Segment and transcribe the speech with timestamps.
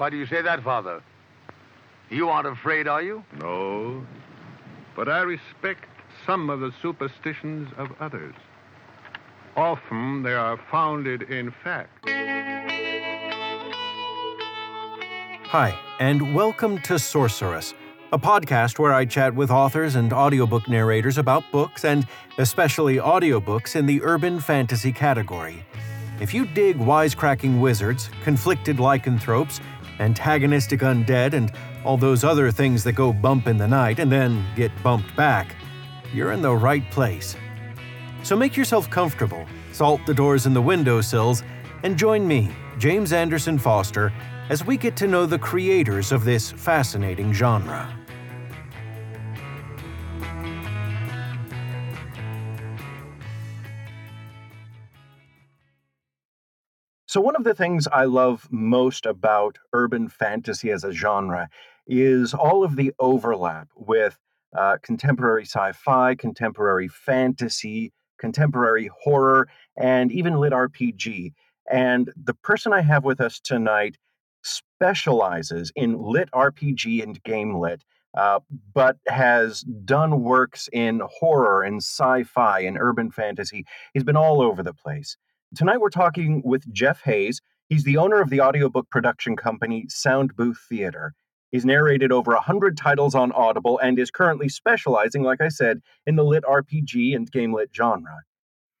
[0.00, 1.02] Why do you say that, Father?
[2.08, 3.22] You aren't afraid, are you?
[3.38, 4.02] No.
[4.96, 5.84] But I respect
[6.24, 8.34] some of the superstitions of others.
[9.58, 12.08] Often they are founded in fact.
[15.48, 17.74] Hi, and welcome to Sorceress,
[18.10, 22.06] a podcast where I chat with authors and audiobook narrators about books and
[22.38, 25.62] especially audiobooks in the urban fantasy category.
[26.20, 29.60] If you dig wisecracking wizards, conflicted lycanthropes,
[30.00, 31.52] antagonistic undead, and
[31.84, 35.54] all those other things that go bump in the night and then get bumped back,
[36.12, 37.36] you're in the right place.
[38.22, 41.42] So make yourself comfortable, salt the doors and the windowsills,
[41.82, 44.12] and join me, James Anderson Foster,
[44.48, 47.99] as we get to know the creators of this fascinating genre.
[57.10, 61.48] So, one of the things I love most about urban fantasy as a genre
[61.88, 64.16] is all of the overlap with
[64.56, 71.32] uh, contemporary sci fi, contemporary fantasy, contemporary horror, and even lit RPG.
[71.68, 73.98] And the person I have with us tonight
[74.44, 77.82] specializes in lit RPG and game lit,
[78.16, 78.38] uh,
[78.72, 83.66] but has done works in horror and sci fi and urban fantasy.
[83.94, 85.16] He's been all over the place.
[85.56, 87.40] Tonight we're talking with Jeff Hayes.
[87.68, 91.12] He's the owner of the audiobook production company Sound Booth Theater.
[91.50, 96.14] He's narrated over 100 titles on Audible and is currently specializing, like I said, in
[96.14, 98.20] the lit RPG and game lit genre.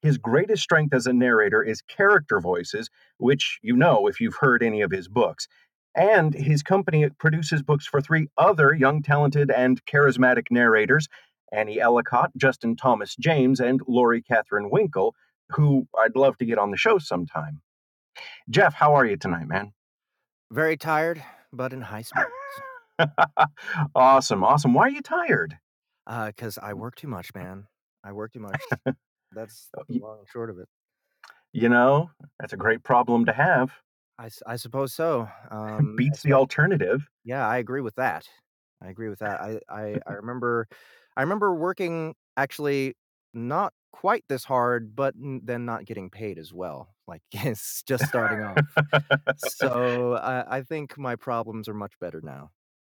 [0.00, 4.62] His greatest strength as a narrator is character voices, which you know if you've heard
[4.62, 5.48] any of his books.
[5.96, 11.08] And his company produces books for three other young, talented, and charismatic narrators
[11.52, 15.16] Annie Ellicott, Justin Thomas James, and Lori Catherine Winkle,
[15.50, 17.60] who I'd love to get on the show sometime.
[18.48, 19.72] Jeff, how are you tonight, man?
[20.50, 22.32] Very tired, but in high spirits.
[23.94, 24.74] awesome, awesome.
[24.74, 25.56] Why are you tired?
[26.06, 27.66] Because uh, I work too much, man.
[28.04, 28.60] I work too much.
[29.32, 30.68] That's oh, the long and short of it.
[31.52, 33.72] You know, that's a great problem to have.
[34.18, 35.28] I, I suppose so.
[35.50, 37.08] Um, Beats the alternative.
[37.24, 38.28] Yeah, I agree with that.
[38.82, 39.40] I agree with that.
[39.40, 40.68] I, I, I remember,
[41.16, 42.94] I remember working actually
[43.34, 46.94] not quite this hard, but then not getting paid as well.
[47.06, 48.58] Like it's just starting off.
[49.38, 52.50] so I, I think my problems are much better now.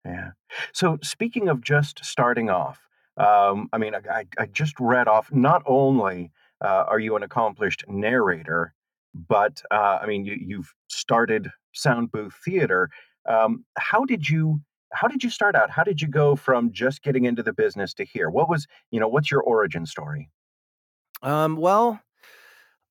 [0.06, 0.32] Yeah.
[0.74, 2.80] So speaking of just starting off,
[3.18, 5.32] um, I mean, I, I just read off.
[5.32, 6.32] Not only
[6.64, 8.74] uh, are you an accomplished narrator,
[9.14, 12.90] but uh, I mean, you, you've started Sound Booth Theater.
[13.28, 14.62] Um, how did you?
[14.94, 15.70] How did you start out?
[15.72, 18.30] How did you go from just getting into the business to here?
[18.30, 20.30] What was, you know, what's your origin story?
[21.22, 22.00] Um, well,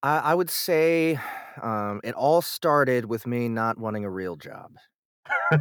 [0.02, 1.18] I, I would say
[1.62, 4.72] um, it all started with me not wanting a real job.
[5.50, 5.58] uh,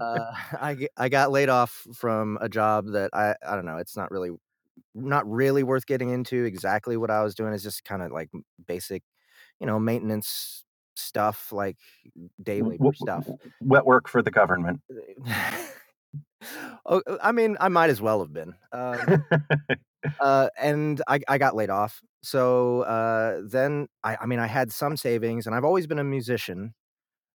[0.00, 3.78] I I got laid off from a job that I I don't know.
[3.78, 4.30] It's not really
[4.94, 6.44] not really worth getting into.
[6.44, 8.30] Exactly what I was doing is just kind of like
[8.66, 9.02] basic,
[9.60, 10.64] you know, maintenance
[10.96, 11.76] stuff, like
[12.42, 13.28] day labor stuff.
[13.60, 14.80] Wet work for the government.
[16.86, 18.54] oh, I mean, I might as well have been.
[18.72, 19.24] Um,
[20.20, 22.00] uh, and I, I got laid off.
[22.22, 26.04] So uh, then I, I mean, I had some savings, and I've always been a
[26.04, 26.74] musician.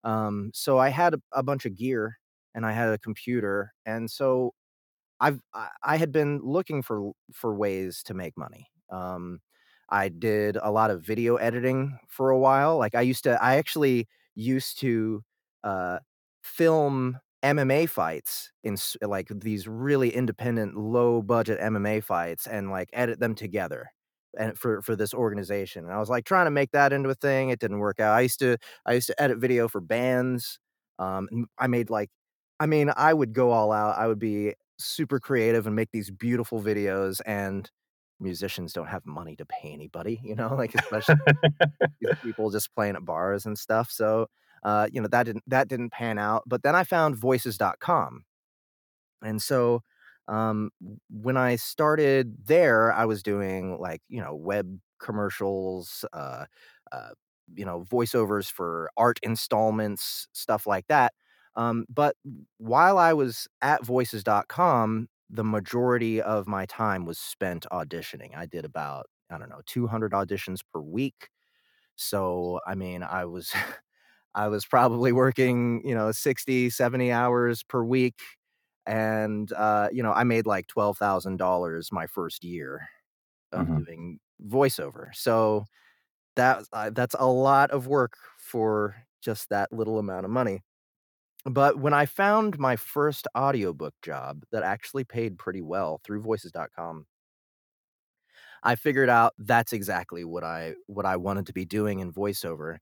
[0.04, 2.18] Um, so I had a, a bunch of gear,
[2.56, 4.54] and I had a computer, and so
[5.20, 5.42] I've
[5.84, 8.68] I, had been looking for for ways to make money.
[8.90, 9.40] Um,
[9.90, 12.78] I did a lot of video editing for a while.
[12.78, 15.24] Like I used to, I actually used to
[15.64, 16.00] uh,
[16.44, 23.20] film MMA fights in like these really independent, low budget MMA fights and like edit
[23.20, 23.92] them together
[24.38, 25.86] and for for this organization.
[25.86, 27.50] And I was like trying to make that into a thing.
[27.50, 28.14] It didn't work out.
[28.16, 30.60] I used to I used to edit video for bands.
[31.00, 32.10] Um, I made like,
[32.60, 33.98] I mean, I would go all out.
[33.98, 37.22] I would be super creative and make these beautiful videos.
[37.26, 37.70] And
[38.20, 41.16] musicians don't have money to pay anybody, you know, like especially
[42.24, 43.90] people just playing at bars and stuff.
[43.92, 44.28] So
[44.64, 48.24] uh, you know that didn't that didn't pan out but then i found voices.com
[49.24, 49.82] and so
[50.28, 50.70] um,
[51.10, 56.46] when i started there i was doing like you know web commercials uh,
[56.92, 57.10] uh,
[57.56, 61.14] you know voiceovers for art installments stuff like that.
[61.56, 62.16] Um, but
[62.58, 68.36] while i was at voices.com the majority of my time was spent auditioning.
[68.38, 71.30] I did about i don't know 200 auditions per week.
[71.96, 73.54] So i mean i was
[74.40, 78.22] I was probably working, you know, 60, 70 hours per week.
[78.86, 82.88] And, uh, you know, I made like $12,000 my first year
[83.52, 83.84] of mm-hmm.
[83.84, 85.14] doing voiceover.
[85.14, 85.66] So
[86.38, 90.62] that uh, that's a lot of work for just that little amount of money.
[91.46, 97.06] but when I found my first audiobook job that actually paid pretty well through voices.com
[98.64, 102.78] I figured out that's exactly what I what I wanted to be doing in voiceover.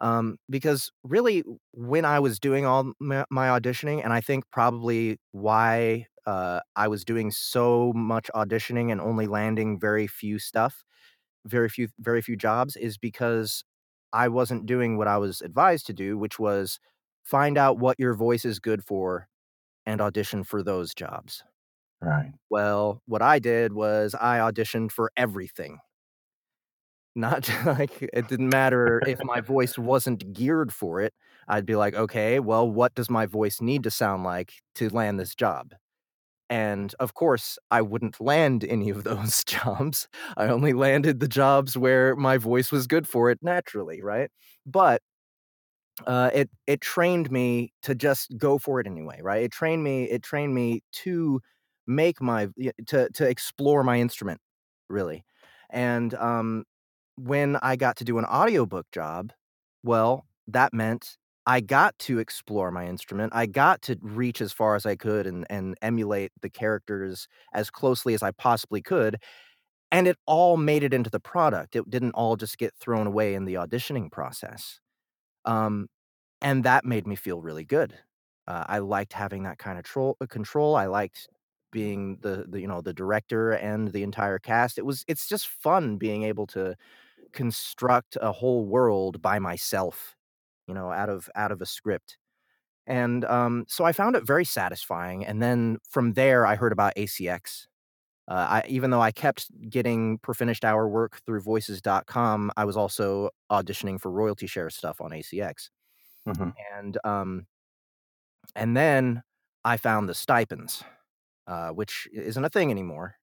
[0.00, 5.18] Um, because really, when I was doing all my, my auditioning, and I think probably
[5.32, 10.84] why uh, I was doing so much auditioning and only landing very few stuff,
[11.46, 13.64] very few, very few jobs, is because
[14.12, 16.78] I wasn't doing what I was advised to do, which was
[17.22, 19.28] find out what your voice is good for
[19.86, 21.44] and audition for those jobs.
[22.00, 22.34] Right.
[22.50, 25.78] Well, what I did was I auditioned for everything.
[27.14, 31.14] Not like it didn't matter if my voice wasn't geared for it.
[31.48, 35.20] I'd be like, "Okay, well, what does my voice need to sound like to land
[35.20, 35.72] this job?"
[36.50, 40.08] And of course, I wouldn't land any of those jobs.
[40.36, 44.30] I only landed the jobs where my voice was good for it naturally, right?
[44.66, 45.02] But
[46.06, 49.42] uh, it it trained me to just go for it anyway, right?
[49.44, 51.40] It trained me it trained me to
[51.86, 52.48] make my
[52.86, 54.40] to to explore my instrument
[54.88, 55.24] really.
[55.70, 56.64] And um
[57.16, 59.32] when I got to do an audiobook job,
[59.82, 61.16] well, that meant
[61.46, 63.32] I got to explore my instrument.
[63.34, 67.70] I got to reach as far as I could and and emulate the characters as
[67.70, 69.18] closely as I possibly could,
[69.92, 71.76] and it all made it into the product.
[71.76, 74.80] It didn't all just get thrown away in the auditioning process.
[75.44, 75.88] Um,
[76.42, 77.94] and that made me feel really good.
[78.46, 80.76] Uh, I liked having that kind of uh, control.
[80.76, 81.28] I liked
[81.72, 84.78] being the, the you know the director and the entire cast.
[84.78, 86.76] It was it's just fun being able to
[87.34, 90.16] construct a whole world by myself,
[90.68, 92.18] you know, out of out of a script.
[92.86, 95.24] And um, so I found it very satisfying.
[95.24, 97.66] And then from there, I heard about ACX.
[98.28, 102.76] Uh, I, even though I kept getting per finished hour work through voices.com, I was
[102.76, 105.70] also auditioning for royalty share stuff on ACX.
[106.26, 107.46] hmm And um,
[108.54, 109.22] and then
[109.64, 110.84] I found the stipends,
[111.46, 113.16] uh, which isn't a thing anymore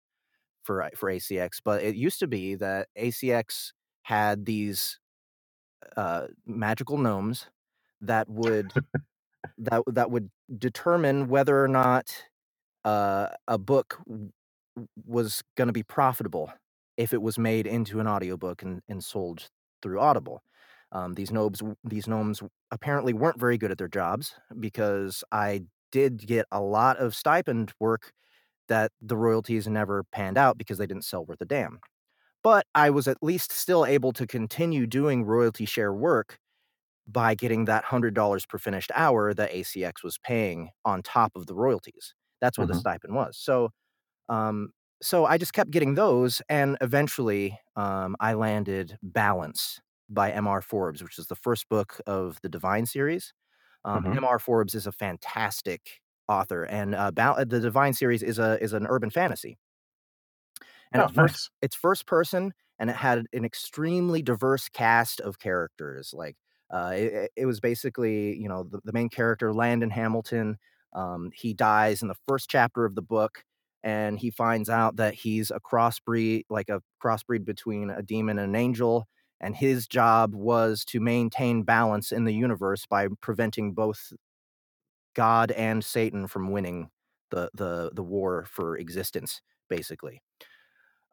[0.63, 3.73] for for ACX, but it used to be that ACX
[4.03, 4.99] had these
[5.97, 7.47] uh, magical gnomes
[8.01, 8.73] that would
[9.59, 12.13] that that would determine whether or not
[12.85, 14.31] uh, a book w-
[15.05, 16.51] was going to be profitable
[16.97, 19.49] if it was made into an audiobook and, and sold
[19.81, 20.41] through Audible.
[20.91, 26.25] Um, these gnomes these gnomes apparently weren't very good at their jobs because I did
[26.27, 28.13] get a lot of stipend work
[28.69, 31.79] that the royalties never panned out because they didn't sell worth a damn.
[32.43, 36.39] But I was at least still able to continue doing royalty share work
[37.07, 41.55] by getting that $100 per finished hour that ACX was paying on top of the
[41.55, 42.15] royalties.
[42.41, 43.37] That's what the hmm stipend was.
[43.37, 43.71] So,
[44.29, 44.71] um,
[45.01, 50.61] so I just kept getting those, and eventually, um, I landed Balance by M.R.
[50.61, 53.33] Forbes, which is the first book of the Divine series.
[53.85, 54.39] Um, hmm M.R.
[54.39, 58.87] Forbes is a fantastic author, and uh, Bal- the Divine series is a is an
[58.87, 59.57] urban fantasy
[60.93, 61.49] and Oh, it's first nice.
[61.61, 66.35] it's first person and it had an extremely diverse cast of characters like
[66.73, 70.57] uh, it, it was basically you know the, the main character landon hamilton
[70.93, 73.43] um, he dies in the first chapter of the book
[73.83, 78.49] and he finds out that he's a crossbreed like a crossbreed between a demon and
[78.55, 79.07] an angel
[79.39, 84.13] and his job was to maintain balance in the universe by preventing both
[85.13, 86.89] god and satan from winning
[87.31, 90.21] the the the war for existence basically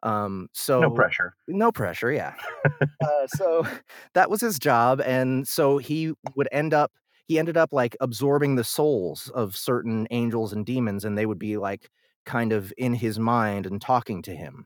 [0.03, 1.35] um, so No pressure.
[1.47, 2.35] no pressure, yeah.
[3.03, 3.63] Uh, so
[4.13, 6.91] that was his job, and so he would end up
[7.27, 11.39] he ended up like absorbing the souls of certain angels and demons, and they would
[11.39, 11.89] be like
[12.25, 14.65] kind of in his mind and talking to him.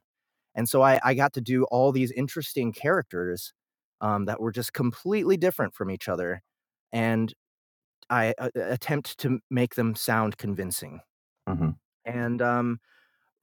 [0.55, 3.53] And so I, I got to do all these interesting characters
[4.01, 6.43] um, that were just completely different from each other,
[6.93, 7.33] and
[8.09, 11.01] I uh, attempt to make them sound convincing.
[11.47, 12.79] hmm And um,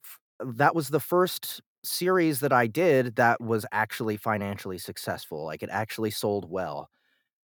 [0.03, 0.19] f-
[0.57, 5.45] that was the first series that I did that was actually financially successful.
[5.45, 6.89] Like it actually sold well.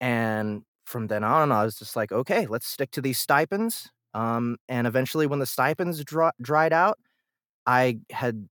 [0.01, 3.91] And from then on, I was just like, okay, let's stick to these stipends.
[4.15, 6.99] Um, and eventually, when the stipends dri- dried out,
[7.67, 8.49] I had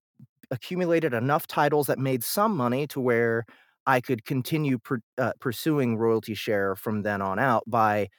[0.52, 3.46] accumulated enough titles that made some money to where
[3.88, 8.10] I could continue pur- uh, pursuing royalty share from then on out by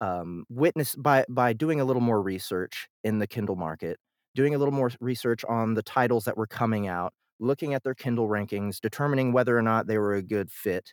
[0.00, 3.98] um, witness by by doing a little more research in the Kindle market,
[4.34, 7.94] doing a little more research on the titles that were coming out, looking at their
[7.94, 10.92] Kindle rankings, determining whether or not they were a good fit,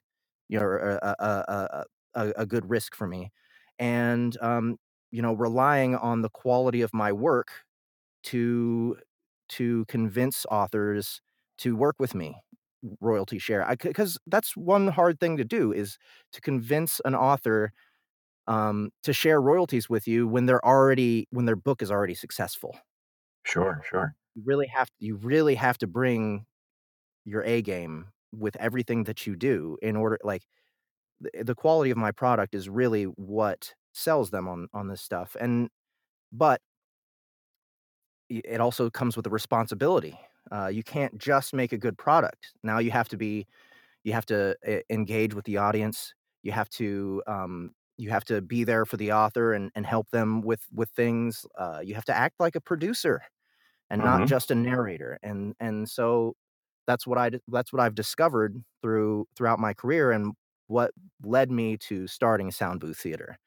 [0.49, 3.31] you know, a a, a, a, a good risk for me,
[3.79, 4.77] and um,
[5.11, 7.51] you know, relying on the quality of my work
[8.23, 8.97] to
[9.49, 11.21] to convince authors
[11.59, 12.35] to work with me
[13.01, 15.97] royalty share because that's one hard thing to do is
[16.31, 17.71] to convince an author
[18.47, 22.77] um, to share royalties with you when they're already when their book is already successful.
[23.45, 24.15] Sure, sure.
[24.35, 26.45] You really have you really have to bring
[27.25, 30.43] your A game with everything that you do in order like
[31.21, 35.35] the, the quality of my product is really what sells them on on this stuff
[35.39, 35.69] and
[36.31, 36.61] but
[38.29, 40.19] it also comes with a responsibility.
[40.51, 42.51] Uh, you can't just make a good product.
[42.63, 43.45] Now you have to be
[44.03, 46.13] you have to uh, engage with the audience.
[46.43, 50.09] You have to um, you have to be there for the author and, and help
[50.11, 51.45] them with with things.
[51.59, 53.21] Uh, you have to act like a producer
[53.95, 56.35] and not hmm just a narrator and and so
[56.87, 60.33] that's what i that's what i've discovered through throughout my career and
[60.67, 60.91] what
[61.23, 63.37] led me to starting sound booth theater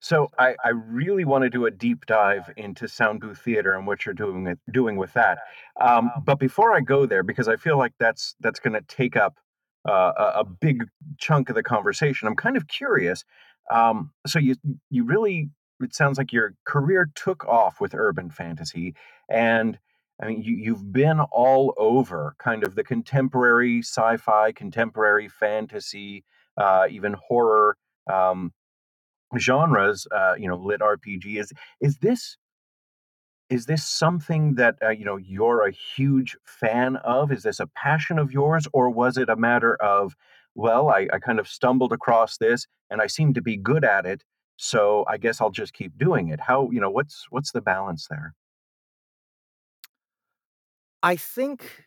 [0.00, 3.86] So I, I really want to do a deep dive into sound booth theater and
[3.86, 5.38] what you're doing with, doing with that.
[5.80, 9.16] Um, but before I go there, because I feel like that's that's going to take
[9.16, 9.38] up
[9.88, 10.84] uh, a, a big
[11.18, 13.24] chunk of the conversation, I'm kind of curious.
[13.70, 14.56] Um, so you
[14.90, 18.94] you really it sounds like your career took off with urban fantasy,
[19.28, 19.78] and
[20.20, 26.24] I mean you you've been all over kind of the contemporary sci-fi, contemporary fantasy,
[26.56, 27.76] uh, even horror.
[28.10, 28.52] Um,
[29.36, 31.38] genres, uh, you know, lit RPG.
[31.38, 32.36] Is is this
[33.48, 37.30] is this something that uh, you know you're a huge fan of?
[37.32, 40.14] Is this a passion of yours, or was it a matter of,
[40.54, 44.06] well, I, I kind of stumbled across this and I seem to be good at
[44.06, 44.22] it,
[44.56, 46.40] so I guess I'll just keep doing it.
[46.40, 48.34] How you know what's what's the balance there?
[51.02, 51.86] i think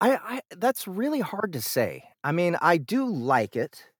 [0.00, 3.90] i i that's really hard to say i mean i do like it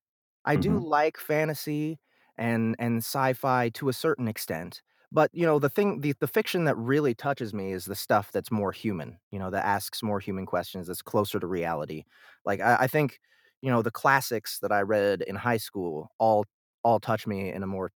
[0.49, 2.01] I do hmm like fantasy
[2.39, 4.81] and and sci-fi to a certain extent,
[5.13, 8.33] but, you know, the thing the the fiction that really touches me is the stuff
[8.33, 12.05] that's more human, you know, that asks more human questions, that's closer to reality.
[12.47, 13.21] Like, I I think,
[13.64, 16.47] you know, the classics that I read in high school all
[16.85, 17.92] all touch me in a more,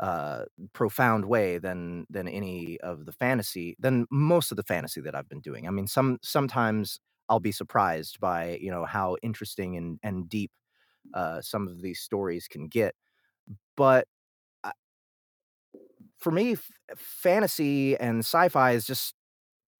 [0.00, 5.14] uh, profound way than than any of the fantasy than most of the fantasy that
[5.14, 5.66] I've been doing.
[5.66, 10.52] I mean, some sometimes I'll be surprised by, you know, how interesting and and deep
[11.14, 12.94] uh, some of these stories can get.
[13.76, 14.08] But
[14.64, 14.72] uh,
[16.18, 19.14] for me, f- fantasy and sci-fi is just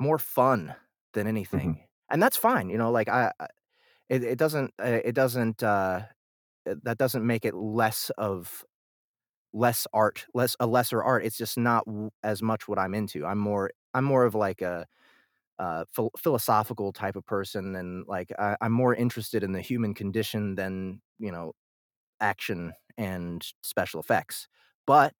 [0.00, 0.74] more fun
[1.14, 1.80] than hmm anything,
[2.10, 2.70] and that's fine.
[2.70, 3.48] You know, like I, I-
[4.08, 6.02] it, it doesn't, uh, it doesn't, uh,
[6.68, 8.64] uh, that doesn't make it less of
[9.52, 11.24] less art, less a lesser art.
[11.24, 11.84] It's just not
[12.22, 13.24] as much what I'm into.
[13.26, 14.86] I'm more, I'm more of like a
[15.58, 19.94] uh, phil- philosophical type of person, and like I, I'm more interested in the human
[19.94, 21.52] condition than you know
[22.20, 24.48] action and special effects.
[24.86, 25.12] But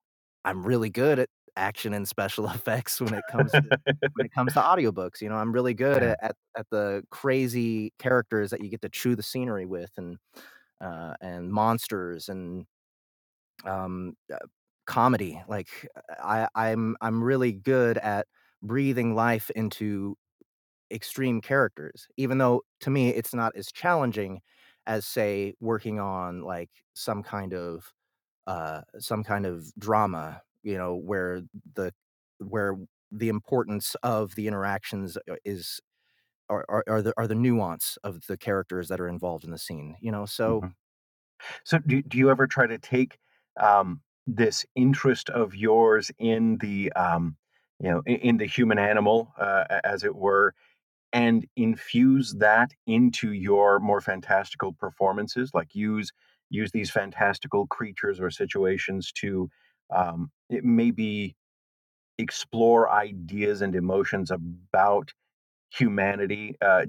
[0.45, 3.63] I'm really good at action and special effects when it comes to
[4.15, 5.21] when it comes to audiobooks.
[5.21, 8.89] You know, I'm really good at, at, at the crazy characters that you get to
[8.89, 10.19] chew the scenery with and
[10.81, 12.67] uh, and monsters and
[13.65, 14.39] um, uh,
[14.87, 15.43] comedy.
[15.49, 15.69] Like
[16.23, 18.27] I, I'm I'm really good at
[18.63, 20.17] breathing life into
[20.93, 24.41] extreme characters, even though to me it's not as challenging
[24.87, 27.93] as say working on like some kind of
[28.47, 31.43] uh some kind of drama, you know, where
[31.75, 31.93] the
[32.41, 32.77] where
[33.13, 35.81] the importance of the interactions uh, is
[36.51, 39.59] are, are, are the are the nuance of the characters that are involved in the
[39.59, 40.27] scene, you know.
[40.27, 40.77] So hmm
[41.65, 43.19] So do do you ever try to take
[43.61, 47.37] um, this interest of yours in the um,
[47.81, 50.55] you know in, in the human animal, uh, as it were,
[51.13, 56.13] and infuse that into your more fantastical performances like use
[56.51, 59.51] use these fantastical creatures or situations to
[59.91, 61.37] um, it maybe
[62.19, 65.13] explore ideas and emotions about
[65.71, 66.87] humanity uh,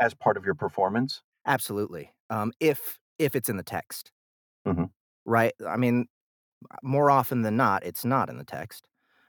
[0.00, 4.12] as part of your performance absolutely, um, if if it's in the text,
[4.66, 4.84] hmm
[5.24, 5.52] right?
[5.66, 6.06] I mean,
[6.82, 8.88] more often than not, it's not in the text.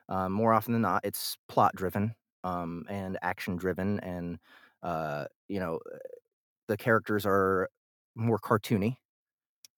[0.10, 4.40] Um, more often than not, it's plot driven um, and action driven, and
[4.84, 5.80] uh, you know
[6.68, 7.70] the characters are
[8.16, 8.98] more cartoony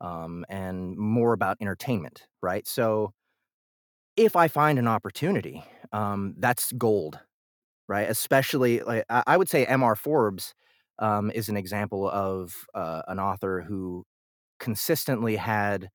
[0.01, 2.68] um, and more about entertainment, right?
[2.68, 3.13] So
[4.17, 7.19] if I find an opportunity, um, that's gold,
[7.88, 8.10] right?
[8.10, 9.95] Especially, like I would say, M.R.
[9.95, 10.53] Forbes
[11.00, 14.05] um, is an example of uh, an author who
[14.60, 15.89] consistently had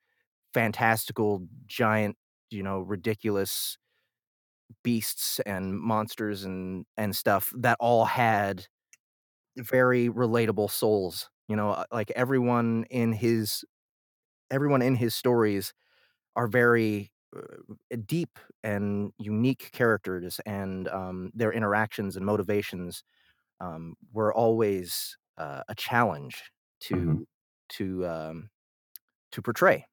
[0.55, 2.17] fantastical, giant,
[2.51, 3.79] you know, ridiculous
[4.83, 8.67] beasts and monsters and and stuff that all had
[9.59, 11.31] very relatable souls.
[11.49, 13.65] You know, uh, like everyone in his
[14.51, 15.75] everyone in his stories
[16.37, 17.13] are very
[18.07, 23.03] deep and unique characters, and um, their interactions and motivations
[23.61, 26.45] um, were always uh, a challenge
[26.93, 27.27] hmm to
[27.71, 28.51] to um,
[29.33, 29.87] to portray.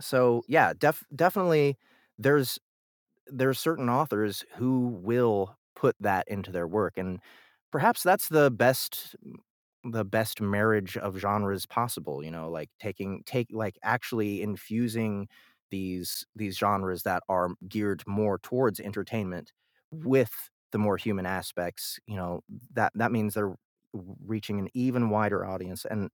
[0.00, 1.76] So yeah, def- definitely
[2.18, 2.58] there's
[3.26, 7.20] there's certain authors who will put that into their work and
[7.72, 9.16] perhaps that's the best
[9.84, 15.28] the best marriage of genres possible you know like taking take like actually infusing
[15.72, 19.52] these these genres that are geared more towards entertainment
[19.92, 20.32] with
[20.72, 22.42] the more human aspects you know
[22.74, 23.56] that that means they're
[24.26, 26.10] reaching an even wider audience and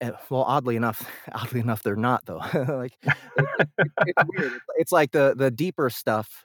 [0.00, 2.40] uh, well oddly enough oddly enough they're not though.
[2.68, 2.96] Like
[3.36, 4.52] it, it, it's weird.
[4.52, 6.44] It's, it's like the the deeper stuff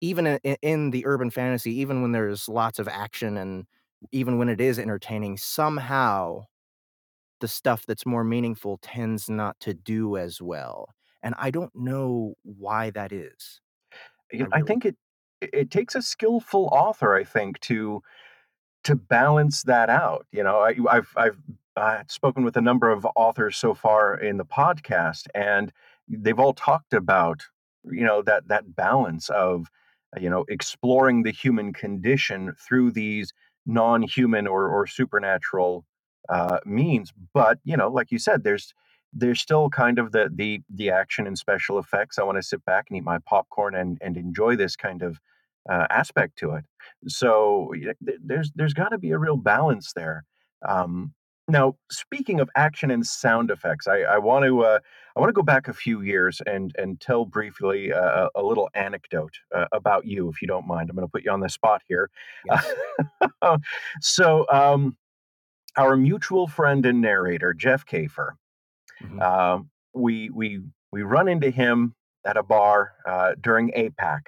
[0.00, 3.66] even in, in the urban fantasy even when there's lots of action and
[4.12, 6.44] even when it is entertaining somehow
[7.40, 10.88] the stuff that's more meaningful tends not to do as well
[11.24, 13.60] and i don't know why that is
[14.32, 14.96] i I think it
[15.52, 18.02] it takes a skillful author, I think, to
[18.84, 20.26] to balance that out.
[20.32, 21.38] You know, I, I've I've
[21.76, 25.72] uh, spoken with a number of authors so far in the podcast, and
[26.08, 27.42] they've all talked about
[27.90, 29.68] you know that that balance of
[30.20, 33.32] you know exploring the human condition through these
[33.66, 35.84] non-human or or supernatural
[36.28, 37.12] uh, means.
[37.32, 38.74] But you know, like you said, there's
[39.14, 42.18] there's still kind of the the the action and special effects.
[42.18, 45.20] I want to sit back and eat my popcorn and and enjoy this kind of
[45.70, 46.64] uh, aspect to it.
[47.06, 50.24] So th- there's there's got to be a real balance there.
[50.66, 51.14] Um,
[51.46, 54.78] now, speaking of action and sound effects, I, I want to uh,
[55.14, 58.70] I want to go back a few years and and tell briefly uh, a little
[58.74, 60.88] anecdote uh, about you, if you don't mind.
[60.88, 62.10] I'm going to put you on the spot here.
[62.46, 62.72] yes
[64.00, 64.96] so, um,
[65.76, 68.32] our mutual friend and narrator, Jeff Kafer,
[69.06, 70.60] hmm um, we we
[70.92, 71.94] we run into him
[72.24, 74.20] at a bar uh, during APAC.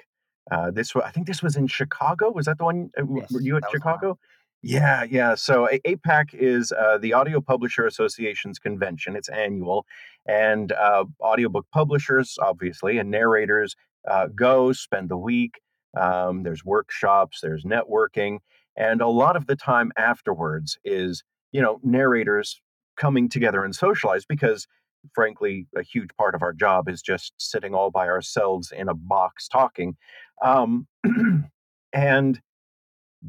[0.51, 2.31] Uh, this wa- I think this was in Chicago.
[2.31, 2.91] Was that the one?
[2.97, 4.19] uh, w- Were you at that was the one Chicago?
[4.63, 5.35] Yeah, yeah.
[5.35, 9.17] So A- APAC is uh, the Audio Publisher Association's convention.
[9.17, 9.87] It's annual,
[10.27, 13.77] and uh, audiobook publishers, obviously, and narrators
[14.09, 15.61] uh, go spend the week.
[15.97, 18.39] Um, there's workshops, there's networking,
[18.77, 22.61] and a lot of the time afterwards is you know narrators
[22.97, 24.67] coming together and socialize because
[25.15, 28.95] frankly a huge part of our job is just sitting all by ourselves in a
[28.95, 29.97] box talking
[30.43, 30.87] um,
[31.93, 32.41] and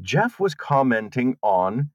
[0.00, 1.90] jeff was commenting on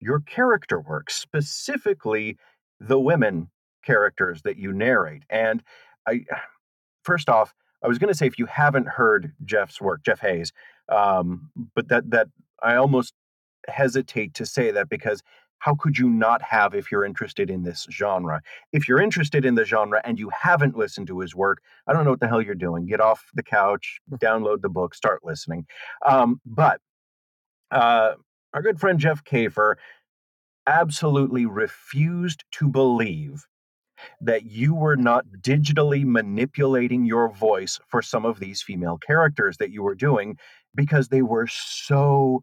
[0.00, 2.36] your character work specifically
[2.80, 3.50] the women
[3.84, 5.62] characters that you narrate and
[6.08, 6.24] i
[7.04, 7.54] first off
[7.84, 10.52] i was going to say if you haven't heard jeff's work jeff hayes
[10.88, 12.28] um, but that that
[12.62, 13.14] i almost
[13.68, 15.22] hesitate to say that because
[15.60, 18.42] how could you not have if you're interested in this genre?
[18.72, 22.04] If you're interested in the genre and you haven't listened to his work, I don't
[22.04, 22.86] know what the hell you're doing.
[22.86, 25.66] Get off the couch, download the book, start listening.
[26.04, 26.80] Um, but
[27.70, 28.14] uh,
[28.52, 29.76] our good friend Jeff Kafer
[30.66, 33.46] absolutely refused to believe
[34.20, 39.70] that you were not digitally manipulating your voice for some of these female characters that
[39.70, 40.38] you were doing
[40.74, 42.42] because they were so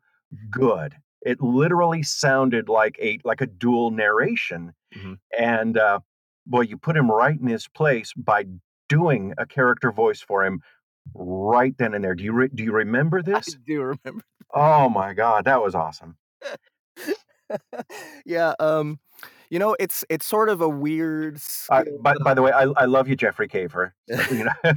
[0.51, 0.95] good.
[1.21, 5.99] It literally sounded like a like a dual narration, hmm and uh,
[6.45, 8.45] boy, you put him right in his place by
[8.89, 10.62] doing a character voice for him
[11.13, 12.15] right then and there.
[12.15, 15.75] Do you re- do you remember this i do remember Oh my God, that was
[15.75, 16.17] awesome.
[18.25, 18.99] yeah um
[19.49, 22.86] you know it's it's sort of a weird Uh, by by the way, I I
[22.86, 23.91] love you, Jeffrey Kafer.
[24.32, 24.73] You know,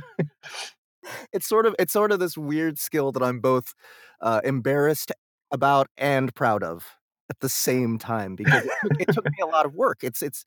[1.33, 3.75] it's sort of it's sort of this weird skill that I'm both
[4.21, 5.13] uh, embarrassed
[5.53, 6.85] about and proud of
[7.31, 9.99] at the same time because it took, it took me a lot of work.
[10.03, 10.45] It's it's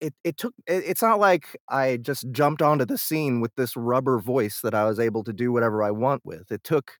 [0.00, 3.76] it it took it, it's not like I just jumped onto the scene with this
[3.76, 6.50] rubber voice that I was able to do whatever I want with.
[6.52, 6.92] It took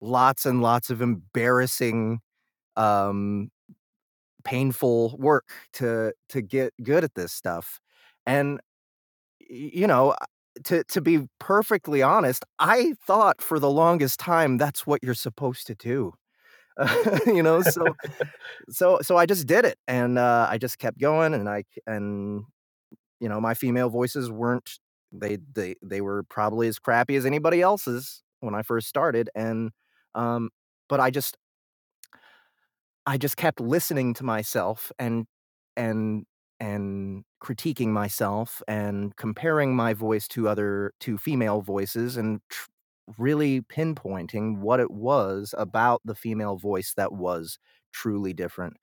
[0.00, 2.20] lots and lots of embarrassing
[2.76, 3.50] um
[4.44, 7.80] painful work to to get good at this stuff.
[8.26, 8.60] And
[9.40, 10.14] you know,
[10.64, 15.66] to to be perfectly honest, I thought for the longest time that's what you're supposed
[15.68, 16.14] to do.
[17.26, 17.94] you know, so
[18.68, 22.44] so so I just did it and uh I just kept going and I and
[23.20, 24.78] you know, my female voices weren't
[25.12, 29.70] they they they were probably as crappy as anybody else's when I first started and
[30.14, 30.50] um
[30.88, 31.36] but I just
[33.06, 35.26] I just kept listening to myself and
[35.76, 36.24] and
[36.60, 42.68] and critiquing myself and comparing my voice to other to female voices and tr-
[43.18, 47.58] really pinpointing what it was about the female voice that was
[47.92, 48.76] truly different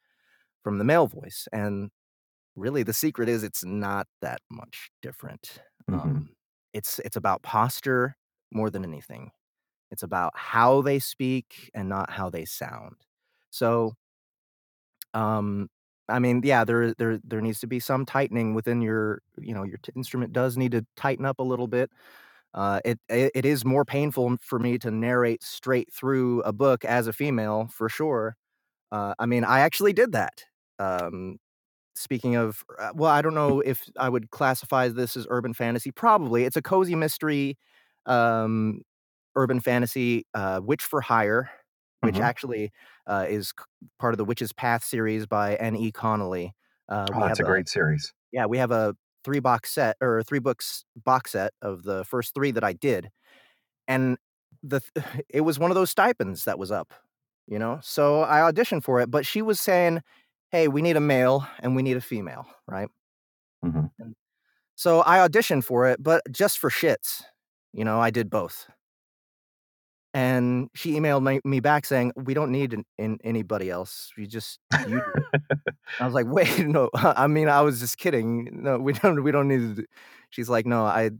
[0.63, 1.91] from the male voice and
[2.55, 5.59] really the secret is it's not that much different.
[5.89, 6.29] Hmm um
[6.73, 8.15] it's it's about posture
[8.53, 9.31] more than anything.
[9.91, 12.95] It's about how they speak and not how they sound.
[13.51, 13.95] So
[15.13, 15.69] um
[16.09, 19.63] I mean, yeah, there there there needs to be some tightening within your you know,
[19.63, 21.89] your t instrument does need to tighten up a little bit.
[22.53, 26.85] Uh, it it it is more painful for me to narrate straight through a book
[26.85, 28.35] as a female, for sure.
[28.91, 30.45] Uh, I mean, I actually did that.
[30.79, 31.37] Um,
[31.95, 35.91] speaking of uh, well, I don't know if I would classify this as urban fantasy.
[35.91, 36.45] Probably.
[36.45, 37.57] It's a cozy mystery,
[38.05, 38.81] um,
[39.35, 41.51] urban fantasy, uh, Witch for Hire,
[42.01, 42.21] which Mhm.
[42.21, 42.71] actually,
[43.07, 43.53] uh, is
[43.99, 45.91] part of the Witch's Path series by N.E.
[45.91, 46.51] Conneely.
[46.89, 48.11] Uh, Oh, that's a a great series.
[48.31, 52.33] yeah, we have a 3 box set or 3 books box set of the first
[52.35, 53.11] 3 that I did,
[53.87, 54.17] and
[54.63, 54.81] the
[55.29, 56.93] it was one of those stipends that was up,
[57.47, 57.79] you know?
[57.83, 60.01] So I auditioned for it, but she was saying,
[60.51, 62.89] "Hey, we need a male and we need a female," right?
[63.65, 63.91] Mhm.
[64.75, 67.23] So I auditioned for it, but just for shits,
[67.73, 68.67] you know, I did both.
[70.13, 74.11] And she emailed my me back saying, "We don't need an an anybody else.
[74.17, 75.01] You just you.
[75.99, 78.49] I was like, "Wait, no, I mean, I was just kidding.
[78.63, 79.85] No, we don't we don't need to
[80.29, 81.11] She's like, "No, I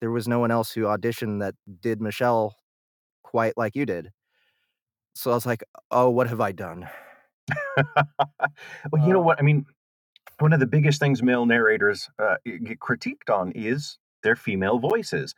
[0.00, 2.56] there was no one else who auditioned that did Michelle
[3.22, 4.10] quite like you did."
[5.14, 6.88] So I was like, "Oh, what have I done?"
[8.92, 9.38] Well, you know Uh what?
[9.38, 9.66] I mean,
[10.38, 15.34] one of the biggest things male narrators uh, get critiqued on is their female voices,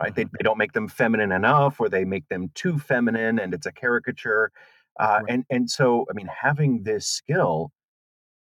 [0.00, 0.14] right?
[0.14, 0.38] They, Mhm.
[0.38, 3.72] they don't make them feminine enough, or they make them too feminine, and it's a
[3.72, 4.52] caricature.
[5.00, 5.28] Uh, Right.
[5.28, 7.72] and and so, I mean, having this skill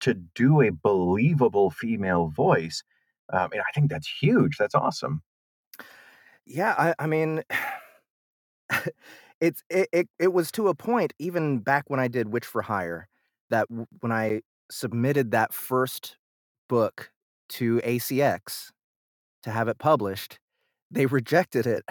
[0.02, 2.84] to do a believable female voice,
[3.34, 4.58] um, and I think that's huge.
[4.58, 5.24] That's awesome.
[6.46, 7.44] Yeah, I I mean,
[9.42, 12.62] it's it it it was to a point even back when I did Witch for
[12.62, 13.08] Hire
[13.50, 16.18] that w when I submitted that first
[16.70, 17.12] book
[17.50, 18.72] to ACX
[19.44, 20.40] to have it published,
[20.94, 21.84] they rejected it,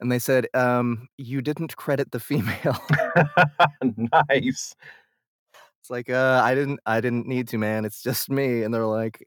[0.00, 2.78] and they said, um, "You didn't credit the female."
[4.28, 4.74] nice.
[5.80, 8.86] It's like, "Uh, I didn't I didn't need to, man, it's just me," and they're
[8.86, 9.26] like,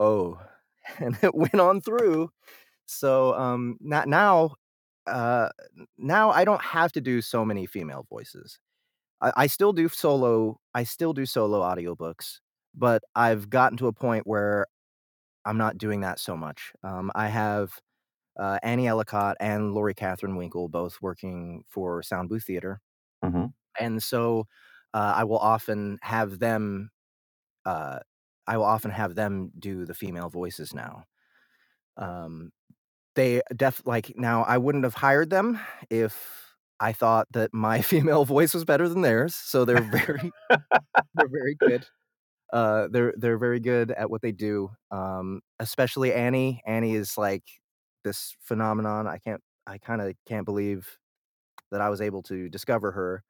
[0.00, 0.38] "Oh,"
[0.98, 2.30] and it went on through.
[2.86, 4.54] So, um, no now,
[5.06, 5.50] uh,
[5.98, 8.58] now I don't have to do so many female voices.
[9.22, 12.40] I I still do solo I still do solo audiobooks,
[12.74, 14.66] but I've gotten to a point where
[15.46, 16.72] I'm not doing that so much.
[16.84, 17.72] Um, I have,
[18.38, 22.80] uh, Annie Ellicott and Lori Catherine Winkle both working for Sound Booth Theater,
[23.22, 23.52] Mhm.
[23.80, 24.46] and so,
[24.94, 26.90] uh, I will often have them,
[27.66, 28.00] uh
[28.48, 31.04] I will often have them do the female voices now.
[31.96, 32.52] Um,
[33.16, 38.24] they def like, now I wouldn't have hired them if I thought that my female
[38.24, 40.34] voice was better than theirs, so they're very
[41.14, 41.86] they're very good.
[42.52, 46.62] Uh, they're they're very good at what they do, um, especially Annie.
[46.66, 47.44] Annie is like
[48.06, 49.08] this phenomenon.
[49.08, 50.98] I can't I kinda can't believe
[51.70, 53.24] that I was able to discover her.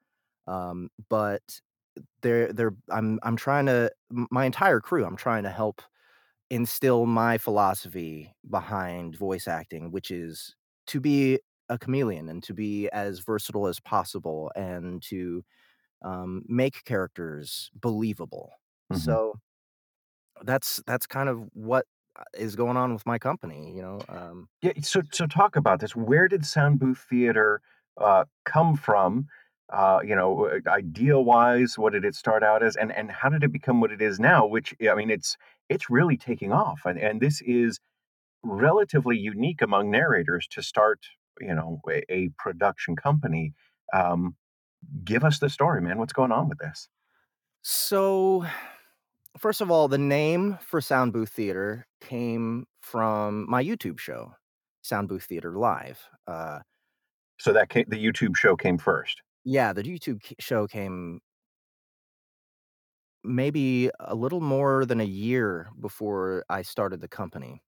[0.47, 1.61] Um, but
[2.21, 5.81] they're they're I'm I'm trying to my entire crew, I'm trying to help
[6.49, 10.55] instill my philosophy behind voice acting, which is
[10.87, 15.43] to be a chameleon and to be as versatile as possible and to,
[16.03, 18.53] um, make characters believable.
[18.89, 19.17] Mhm.
[19.17, 19.39] So
[20.43, 21.85] that's that's kind of what,
[22.33, 25.95] is going on with my company, you know, um Yeah, so so talk about this.
[25.95, 27.61] Where did Sound Booth Theater
[27.99, 29.27] uh, come from?
[29.71, 33.43] Uh, you know, uh, idea-wise, what did it start out as, and and how did
[33.43, 34.45] it become what it is now?
[34.45, 35.35] Which I mean, it's
[35.69, 37.79] it's really taking off, and and this is
[38.43, 40.99] relatively unique among narrators to start,
[41.41, 43.53] you know, a, a production company.
[43.93, 44.35] Um,
[45.03, 45.97] give us the story, man.
[45.97, 46.89] What's going on with this?
[47.61, 48.45] So,
[49.37, 54.33] first of all, the name for Sound Booth Theater came from my YouTube show,
[54.81, 56.07] Sound Booth Theater Live.
[56.27, 56.59] Uh,
[57.39, 59.21] So that came, the YouTube show came first.
[59.43, 61.21] yeah, the YouTube show came
[63.23, 67.61] maybe a little more than a year before I started the company.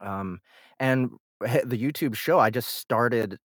[0.00, 0.40] Um,
[0.78, 1.10] and
[1.40, 3.38] the YouTube show I just started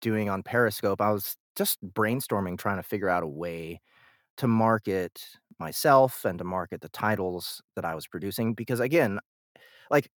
[0.00, 1.00] doing on Periscope.
[1.00, 3.80] I was just brainstorming, trying to figure out a way
[4.38, 5.22] to market
[5.60, 9.20] myself and to market the titles that I was producing because again,
[9.90, 10.10] like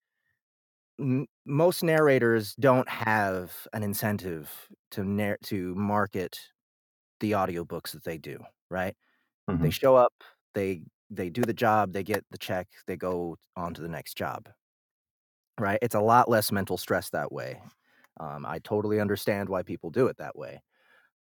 [0.99, 6.39] m- most narrators don't have an incentive to narr- to market
[7.21, 8.39] the audiobooks that they do,
[8.71, 8.97] right?
[9.63, 10.15] They hmm show up,
[10.55, 14.17] they they do the job, they get the check, they go on to the next
[14.19, 14.49] job,
[15.61, 15.79] right?
[15.83, 17.63] It's a lot less mental stress that way.
[18.21, 20.63] Um, I totally understand why people do it that way.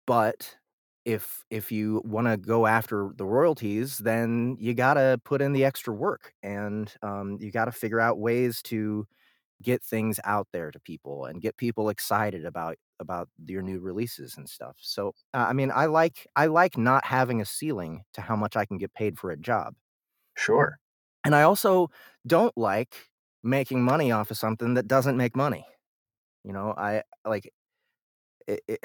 [0.07, 0.57] But
[1.05, 5.93] if if you wanna go after the royalties, then you gotta put in the extra
[5.93, 9.07] work, and, um, you gotta figure out ways to
[9.63, 14.37] get things out there to people and get people excited about about your new releases
[14.37, 14.75] and stuff.
[14.79, 18.55] So uh, I mean, I like I like not having a ceiling to how much
[18.57, 19.75] I can get paid for a job.
[20.35, 20.79] Sure.
[21.25, 21.89] And I also
[22.27, 22.95] don't like
[23.43, 25.65] making money off of something that doesn't make money.
[26.43, 27.51] You know, I like
[28.47, 28.79] it, it,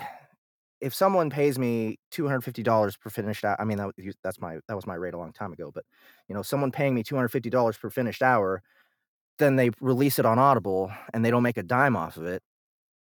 [0.81, 3.57] if someone pays me two hundred fifty dollars per finished hour.
[3.61, 5.71] I mean, that, that's my that was my rate a long time ago.
[5.75, 5.85] But
[6.29, 8.63] you know, someone paying me two hundred fifty dollars per finished hour,
[9.39, 12.43] then they release it on Audible and they don't make a dime off of it.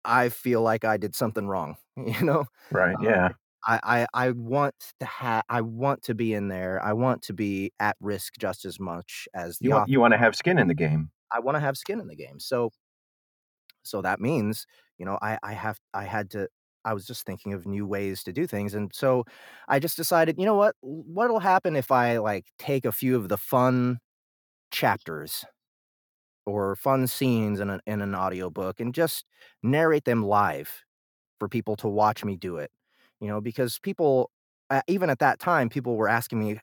[0.05, 1.77] I feel like I did something wrong.
[1.97, 2.97] You know, Right.
[2.99, 3.29] Yeah.
[3.29, 3.35] um,
[3.67, 6.83] I, I I want to have I want to be in there.
[6.83, 9.89] I want to be at risk just as much as the You want author.
[9.89, 11.11] you want to have skin in the game.
[11.31, 12.39] I want to have skin in the game.
[12.39, 12.71] So
[13.83, 14.65] so that means
[14.97, 16.49] you know I I have I had to
[16.85, 19.25] I was just thinking of new ways to do things, and so
[19.67, 20.75] I just decided, you know what?
[20.81, 23.99] What'll happen if I like take a few of the fun
[24.71, 25.45] chapters
[26.45, 29.25] or fun scenes in an in an audiobook and just
[29.63, 30.83] narrate them live
[31.39, 32.71] for people to watch me do it.
[33.21, 34.31] You know, because people
[34.87, 36.59] even at that time people were asking me,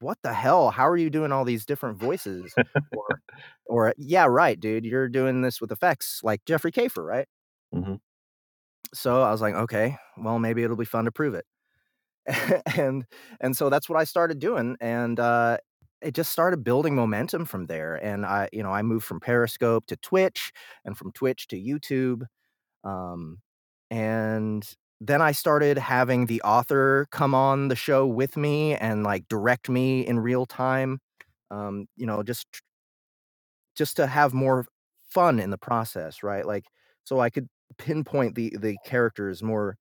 [0.00, 0.70] "What the hell?
[0.72, 2.56] How are you doing all these different voices?"
[2.92, 3.22] or
[3.66, 7.28] or yeah, right, dude, you're doing this with effects like Jeffrey Kafer, right?
[7.72, 7.98] Mhm.
[8.94, 11.46] So I was like, "Okay, well maybe it'll be fun to prove it."
[12.78, 13.04] and
[13.40, 15.58] and so that's what I started doing and uh
[16.02, 19.86] it just started building momentum from there and I you know I moved from Periscope
[19.86, 20.52] to Twitch
[20.84, 22.22] and from Twitch to YouTube
[22.84, 23.38] um
[23.90, 24.68] and
[25.00, 29.68] then I started having the author come on the show with me and like direct
[29.68, 31.00] me in real time
[31.50, 32.46] um you know just
[33.76, 34.66] just to have more
[35.10, 36.66] fun in the process right like
[37.04, 39.76] so I could pinpoint the the characters more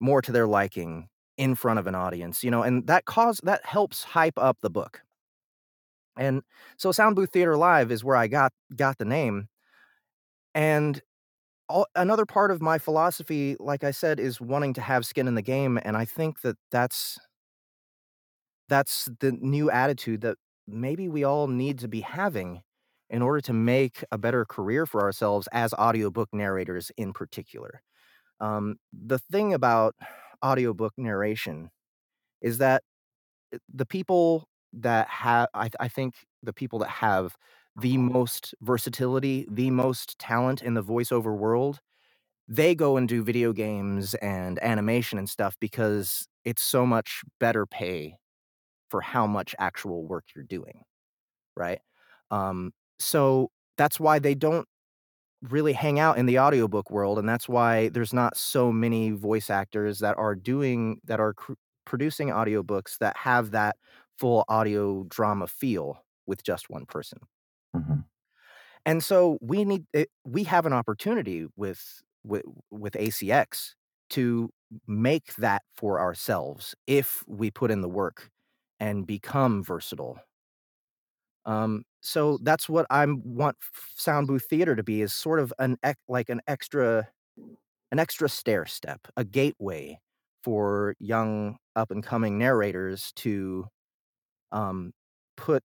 [0.00, 3.64] more to their liking in front of an audience, you know, and that cause that
[3.64, 5.02] helps hype up the book.
[6.16, 6.42] And
[6.76, 9.48] so Sound Booth Theater Live is where I got got the name.
[10.54, 11.00] And
[11.68, 15.34] all, another part of my philosophy, like I said, is wanting to have skin in
[15.36, 17.18] the game, and I think that that's
[18.68, 22.62] that's the new attitude that maybe we all need to be having
[23.10, 27.82] in order to make a better career for ourselves as audiobook narrators in particular.
[28.40, 29.96] Um, the thing about
[30.44, 31.70] audiobook narration
[32.42, 32.82] is that
[33.54, 37.36] uh, the people that have I, th- I think the people that have
[37.80, 41.80] the most versatility the most talent in the voiceover world
[42.48, 47.66] they go and do video games and animation and stuff because it's so much better
[47.66, 48.16] pay
[48.90, 50.82] for how much actual work you're doing
[51.56, 51.80] right
[52.30, 54.68] um, so that's why they don't
[55.42, 59.50] really hang out in the audiobook world and that's why there's not so many voice
[59.50, 61.54] actors that are doing that are cr-
[61.86, 63.76] producing audiobooks that have that
[64.18, 67.18] full audio drama feel with just one person
[67.74, 68.04] Mhm.
[68.84, 73.74] and so we need it, we have an opportunity with with with ACX
[74.10, 74.50] to
[74.86, 78.30] make that for ourselves if we put in the work
[78.78, 80.20] and become versatile
[81.44, 83.56] um, so that's what I want
[83.96, 85.76] sound booth theater to be is sort of an
[86.08, 87.08] like an extra
[87.92, 90.00] an extra stair step, a gateway
[90.44, 93.66] for young up and coming narrators to
[94.52, 94.92] um,
[95.36, 95.62] put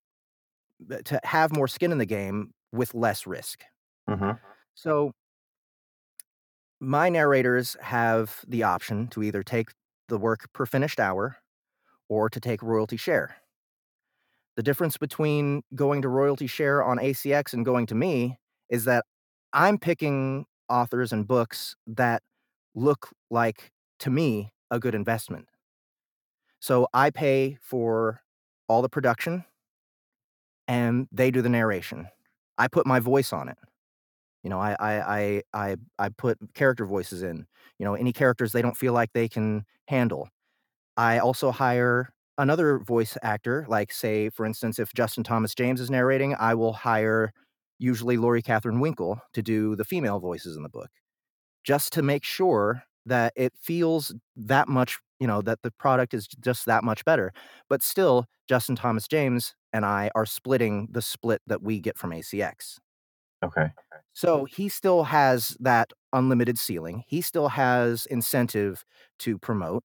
[0.90, 3.64] uh, to have more skin in the game with less risk.
[4.08, 4.38] Mhm.
[4.74, 5.12] So
[6.80, 9.70] my narrators have the option to either take
[10.08, 11.38] the work per finished hour
[12.08, 13.36] or to take royalty share.
[14.56, 18.38] The difference between going to royalty share on ACX and going to me
[18.70, 19.04] is that
[19.52, 22.22] I'm picking authors and books that
[22.74, 25.46] look like, to me, a good investment.
[26.60, 28.22] So I pay for
[28.68, 29.44] all the production
[30.68, 32.08] and they do the narration.
[32.58, 33.58] I put my voice on it.
[34.42, 37.46] You know, I I I I, I put character voices in.
[37.78, 40.28] You know, any characters they don't feel like they can handle.
[40.96, 45.90] I also hire another voice actor, like say, for instance, if Justin Thomas James is
[45.90, 47.32] narrating, I will hire
[47.78, 50.90] usually Lori Catherine Winkle to do the female voices in the book,
[51.64, 56.26] just to make sure that it feels that much, you know, that the product is
[56.26, 57.32] just that much better.
[57.68, 62.10] But still, Justin Thomas James and I are splitting the split that we get from
[62.10, 62.78] ACX.
[63.44, 63.68] Okay.
[64.14, 67.04] So he still has that unlimited ceiling.
[67.06, 68.84] He still has incentive
[69.20, 69.84] to promote.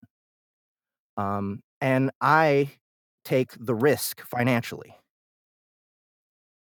[1.18, 2.72] Um, and I
[3.26, 4.96] take the risk financially.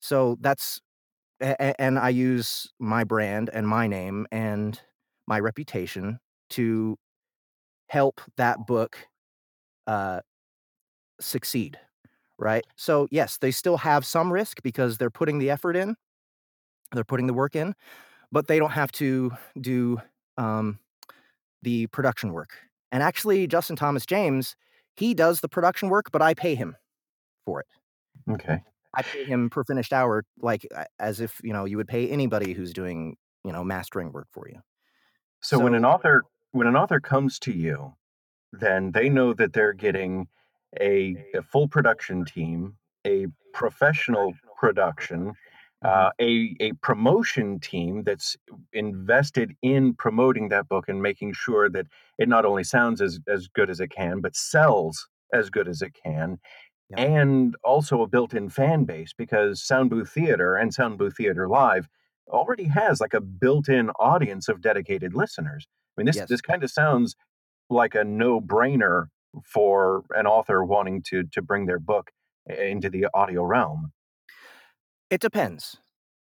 [0.01, 0.81] So that's,
[1.41, 4.81] and I use my brand and my name and
[5.27, 6.97] my reputation to
[7.89, 8.99] help that book
[9.87, 10.21] uh,
[11.21, 11.79] succeed.
[12.39, 12.65] Right.
[12.77, 15.97] So, yes, they still have some risk because they're putting the effort in.
[16.93, 17.75] they're putting the work in,
[18.33, 20.01] but they don't have to do
[20.37, 20.79] um,
[21.63, 22.51] the production work.
[22.93, 24.57] And actually, Justin Thomas James,
[24.99, 26.77] he does the production work, but I pay him
[27.45, 27.67] for it.
[28.31, 28.63] Okay.
[28.95, 30.67] I pay him per finished hour, like
[30.99, 34.49] as if you know you would pay anybody who's doing you know mastering work for
[34.49, 34.61] you.
[35.41, 37.95] So, when an author when an author comes to you,
[38.53, 40.27] then they know that they're getting
[40.81, 45.35] a, a full production team, a professional production,
[45.85, 48.37] uh, a a promotion team that's
[48.73, 51.87] invested in promoting that book and making sure that
[52.19, 55.83] it not only sounds as as good as it can, but sells as good as
[55.83, 56.39] it can,
[56.91, 57.01] Yeah.
[57.03, 61.89] and also a built-in fan base because Sound Booth Theater and Sound Booth Theater Live
[62.29, 65.67] already has like a built-in audience of dedicated listeners.
[65.97, 66.29] I mean, this Yes.
[66.29, 67.15] this kind of sounds
[67.71, 69.09] like a no-brainer
[69.45, 72.11] for an author wanting to to bring their book
[72.47, 73.93] into the audio realm.
[75.11, 75.77] It depends.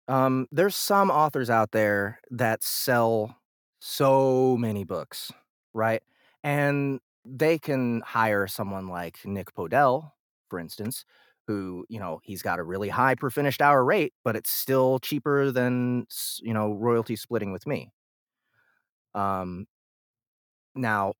[0.09, 3.37] Um, there's some authors out there that sell
[3.81, 5.33] so many books,
[5.77, 6.03] right?
[6.43, 10.12] And they can hire someone like Nick Podehl,
[10.49, 11.05] for instance,
[11.47, 14.99] who, you know, he's got a really high per finished hour rate, but it's still
[14.99, 16.07] cheaper than,
[16.41, 17.93] you know, royalty splitting with me.
[19.15, 19.67] Um,
[20.75, 21.15] now,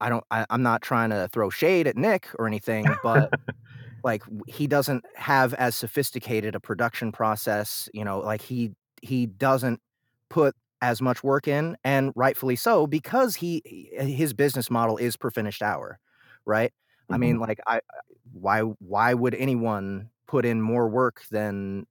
[0.00, 3.30] I don't, I, I'm not trying to throw shade at Nick or anything, but
[4.04, 9.80] like he doesn't have as sophisticated a production process you know like he he doesn't
[10.28, 15.16] put as much work in and rightfully so because he he- his business model is
[15.16, 15.98] per finished hour
[16.46, 16.72] right
[17.10, 17.20] i Mhm.
[17.20, 17.80] mean like i I-
[18.32, 21.86] why why would anyone put in more work than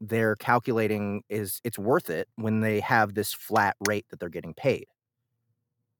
[0.00, 4.54] they're calculating is it's worth it when they have this flat rate that they're getting
[4.54, 4.86] paid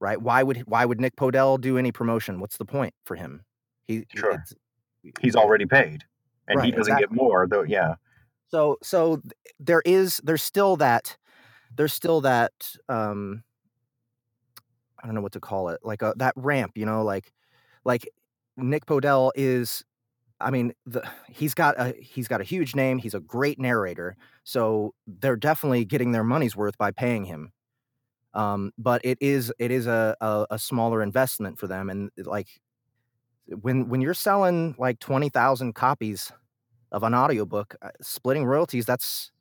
[0.00, 3.44] right why would why would nick Podehl do any promotion what's the point for him
[3.86, 4.42] he Sure.
[5.20, 6.04] He's already paid,
[6.46, 7.46] and he doesn't get more.
[7.48, 7.94] Though, yeah.
[8.48, 9.22] so so
[9.58, 11.16] there is there's still that
[11.76, 12.52] there's still that
[12.88, 13.42] um
[15.02, 17.32] i don't know what to call it like a, that ramp you know like
[17.84, 18.08] like
[18.56, 19.84] nick Podehl is
[20.40, 24.16] i mean the he's got a he's got a huge name he's a great narrator
[24.44, 27.52] so they're definitely getting their money's worth by paying him
[28.34, 32.60] um but it is it is a a, a smaller investment for them and like
[33.46, 36.30] when when you're selling like 20,000 copies
[36.92, 39.32] of an audiobook uh, splitting royalties that's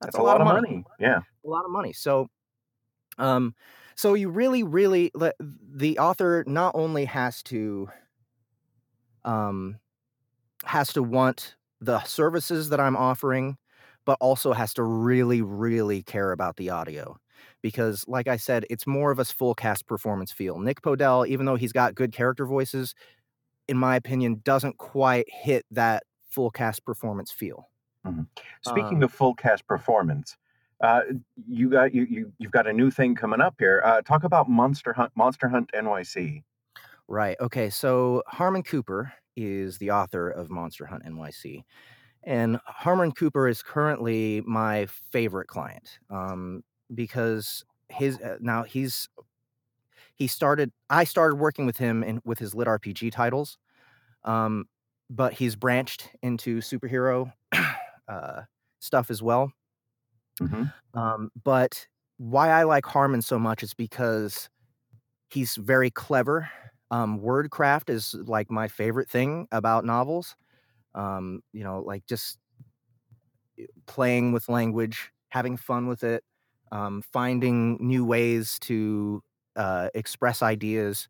[0.00, 0.84] that's, That's a lot of money.
[1.00, 1.20] Yeah.
[1.48, 1.94] A lot of money.
[1.94, 2.28] So
[3.18, 3.54] um
[3.96, 7.90] so you really really le- the author not only has to
[9.24, 9.78] um
[10.64, 13.58] has to want the services that i'm offering
[14.06, 17.18] but also has to really really care about the audio
[17.62, 20.60] because like i said it's more of a full cast performance feel.
[20.60, 22.94] Nick Podehl even though he's got good character voices
[23.68, 27.70] in my opinion doesn't quite hit that full cast performance feel.
[28.62, 30.37] Speaking Um, of full cast performance,
[30.80, 31.00] uh,
[31.48, 33.82] you got you, you you've got a new thing coming up here.
[33.84, 36.42] Uh, talk about Monster Hunt, Monster Hunt NYC.
[37.08, 37.36] Right.
[37.40, 37.70] Okay.
[37.70, 41.64] So Harmon Cooper is the author of Monster Hunt NYC.
[42.24, 46.62] And Harmon Cooper is currently my favorite client um,
[46.94, 49.08] because his uh, now he's
[50.16, 53.56] he started I started working with him in with his lit RPG titles,
[54.24, 54.66] um,
[55.08, 57.32] but he's branched into superhero
[58.08, 58.42] uh,
[58.80, 59.52] stuff as well.
[60.40, 61.86] Hmm Um, but
[62.18, 64.48] why I like Harmon so much is because
[65.30, 66.50] he's very clever.
[66.90, 70.36] Um, wordcraft is like my favorite thing about novels.
[70.94, 72.38] Um, you know, like just
[73.86, 76.22] playing with language, having fun with it,
[76.72, 79.22] um, finding new ways to
[79.56, 81.08] uh, express ideas,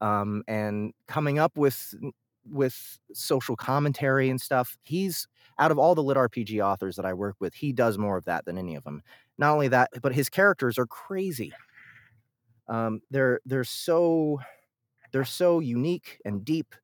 [0.00, 1.94] um, and coming up with
[2.48, 4.76] with social commentary and stuff.
[4.82, 5.26] He's
[5.58, 8.24] out of all the lit RPG authors that I work with, he does more of
[8.24, 9.02] that than any of them.
[9.38, 11.52] Not only that, but his characters are crazy.
[12.68, 14.40] Um, they're they're so
[15.12, 16.74] they're so unique and deep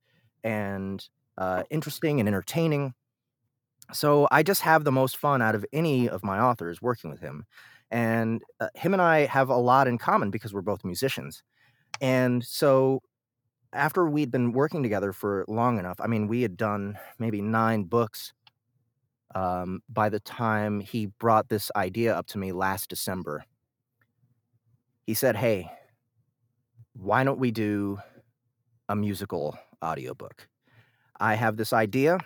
[0.45, 1.05] and
[1.39, 2.95] uh, interesting and entertaining.
[3.93, 7.21] So I just have the most fun out of any of my authors working with
[7.21, 7.47] him,
[7.91, 11.43] and uh, him and I have a lot in common because we're both musicians.
[12.01, 13.03] And so
[13.73, 17.85] after we'd been working together for long enough, I mean, we had done maybe nine
[17.85, 18.33] books
[19.35, 23.45] um, by the time he brought this idea up to me last December.
[25.07, 25.71] He said, Hey,
[26.95, 27.99] why don't we do
[28.89, 30.49] a musical audiobook?
[31.19, 32.19] I have this idea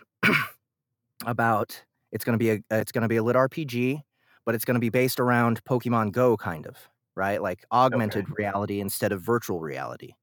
[1.26, 1.82] about
[2.12, 4.03] it's going to be a it's going to be a lit RPG,
[4.47, 6.76] but it's going to be based around Pokemon Go kind of,
[7.14, 7.42] right?
[7.42, 10.14] Like augmented reality instead of virtual reality.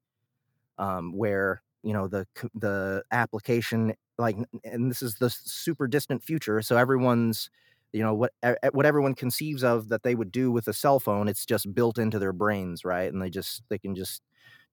[0.82, 6.62] Um, where, you know, the the application like and this is the super distant future,
[6.64, 7.50] so everyone's
[7.94, 8.34] you know what
[8.74, 11.98] what everyone conceives of that they would do with a cell phone it's just built
[11.98, 14.24] into their brains right and they just they can just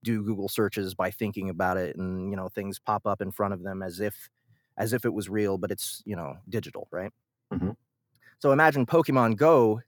[0.04, 3.54] do google searches by thinking about it and you know things pop up in front
[3.54, 4.30] of them as if
[4.76, 7.12] as if it was real but it's you know digital right
[7.52, 7.76] Mhm.
[8.38, 9.82] so imagine pokemon go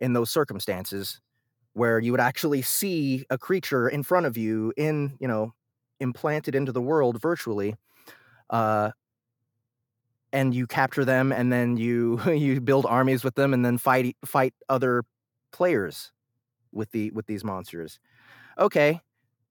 [0.00, 1.20] in those circumstances
[1.74, 5.52] where you would actually see a creature in front of you in you know
[6.00, 7.74] implanted into the world virtually
[8.50, 8.90] uh
[10.32, 14.16] and you capture them and then you you build armies with them and then fight
[14.24, 15.04] fight other
[15.52, 16.12] players
[16.72, 18.00] with the with these monsters.
[18.58, 19.00] Okay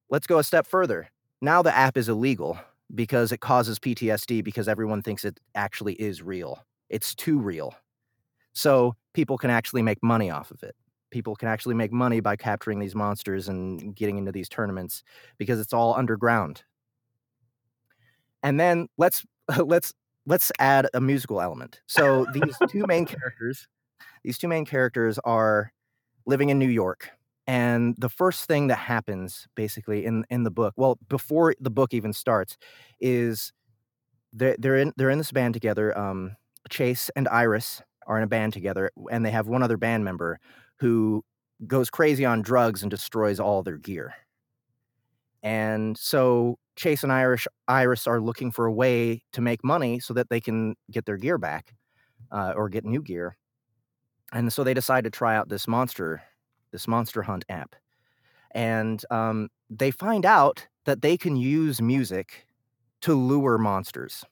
[0.10, 1.10] let's go a step further.
[1.42, 2.60] Now the app is illegal
[2.94, 6.64] because it causes ptsd because everyone thinks it actually is real.
[6.90, 7.74] It's too real.
[8.54, 10.76] So people can actually make money off of it
[11.14, 15.04] people can actually make money by capturing these monsters and getting into these tournaments
[15.38, 16.64] because it's all underground.
[18.42, 19.24] And then let's
[19.58, 19.94] let's
[20.26, 21.80] let's add a musical element.
[21.88, 23.68] So these two main characters
[24.24, 25.72] these two main characters are
[26.26, 27.10] living in new york.
[27.46, 31.94] And the first thing that happens basically in in the book well before the book
[31.94, 32.58] even starts
[33.02, 33.52] is
[34.32, 35.98] they're, they're in they're in this band together.
[35.98, 36.36] Um
[36.70, 40.40] chase and iris are in a band together and they have one other band member
[40.84, 41.24] who
[41.66, 44.14] goes crazy on drugs and destroys all their gear
[45.44, 50.14] and so Chase and Irish Iris are looking for a way to make money so
[50.14, 51.76] that they can get their gear back
[52.32, 53.36] uh, or get new gear.
[54.32, 56.24] And so they decide to try out this monster,
[56.72, 57.76] this monster hunt app.
[58.52, 62.48] And um, they find out that they can use music
[63.02, 64.24] to lure monsters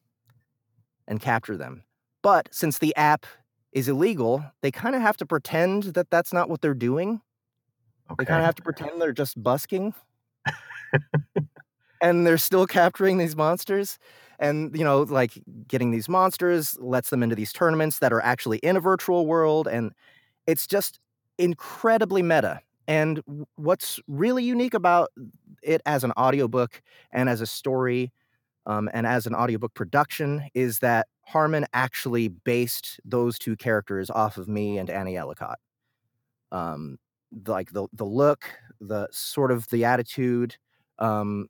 [1.08, 1.84] and capture them.
[2.24, 3.26] But since the app
[3.72, 7.22] is illegal, they kind of have to pretend that that's not what they're doing.
[8.18, 9.94] They kind of have to pretend they're just busking.
[12.02, 13.98] and they're still capturing these monsters.
[14.40, 15.34] And, you know, like
[15.68, 19.68] getting these monsters lets them into these tournaments that are actually in a virtual world.
[19.68, 19.92] And
[20.48, 21.00] it's just
[21.38, 22.62] incredibly meta.
[22.88, 23.22] And
[23.56, 25.12] what's really unique about
[25.62, 28.12] it as an audiobook and as a story
[28.66, 34.38] um, and as an audiobook production is that Harmon actually based those two characters off
[34.38, 35.60] of me and Annie Ellicott.
[36.52, 36.98] Um,
[37.48, 38.50] like the the look,
[38.82, 40.58] the sort of the attitude,
[41.00, 41.48] um,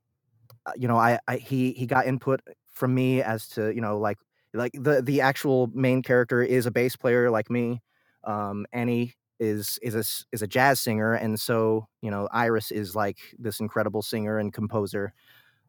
[0.66, 2.42] uh, you know, I, I he he got input
[2.74, 4.18] from me as to you know like
[4.54, 7.82] like the the actual main character is a bass player like me.
[8.26, 10.04] Um, Annie is is a
[10.34, 14.54] is a jazz singer, and so you know Iris is like this incredible singer and
[14.54, 15.14] composer.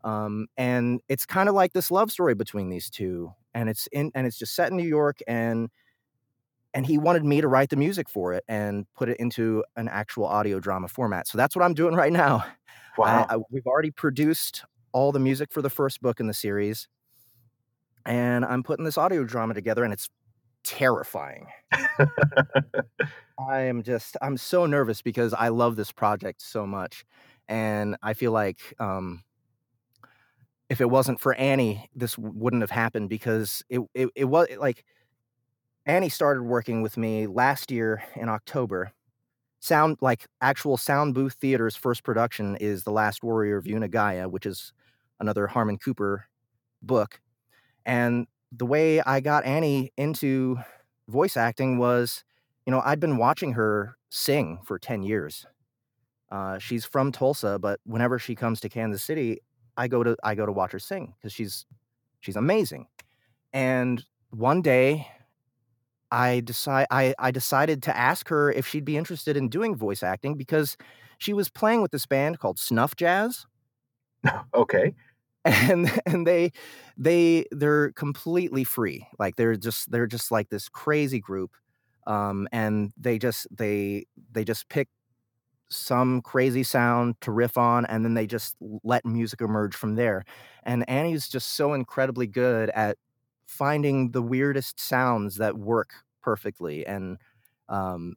[0.04, 4.10] Um, and it's kind of like this love story between these two, and it's in
[4.14, 5.70] and it's just set in New York, and
[6.74, 9.88] and he wanted me to write the music for it and put it into an
[9.88, 11.28] actual audio drama format.
[11.28, 12.44] So that's what I'm doing right now.
[12.98, 13.26] Wow.
[13.30, 16.88] I, I, we've already produced all the music for the first book in the series,
[18.04, 20.10] and I'm putting this audio drama together, and it's
[20.62, 21.46] terrifying.
[21.72, 27.04] I am just I'm so nervous because I love this project so much,
[27.48, 29.22] and I feel like um,
[30.72, 34.86] if it wasn't for Annie, this wouldn't have happened because it it, it was like
[35.84, 38.90] Annie started working with me last year in October.
[39.60, 44.46] Sound like actual sound booth theater's first production is The Last Warrior of Unagaya, which
[44.46, 44.72] is
[45.20, 46.24] another Harmon Cooper
[46.80, 47.20] book.
[47.84, 50.58] And the way I got Annie into
[51.06, 52.24] voice acting was,
[52.64, 55.44] you know, I'd been watching her sing for 10 years.
[56.30, 59.40] Uh, she's from Tulsa, but whenever she comes to Kansas City,
[59.76, 61.66] I go to I go to watch her sing because she's
[62.20, 62.86] she's amazing.
[63.52, 65.08] And one day
[66.10, 70.02] I decide I, I decided to ask her if she'd be interested in doing voice
[70.02, 70.76] acting because
[71.18, 73.46] she was playing with this band called Snuff Jazz
[74.54, 74.94] okay.
[75.44, 76.52] and and they
[76.96, 81.50] they they're completely free like they're just they're just like this crazy group
[82.06, 84.88] um and they just they they just pick
[85.72, 90.24] some crazy sound to riff on and then they just let music emerge from there.
[90.64, 92.98] And annie's just so incredibly good at
[93.46, 95.92] finding the weirdest sounds that work
[96.22, 97.18] perfectly and
[97.68, 98.14] um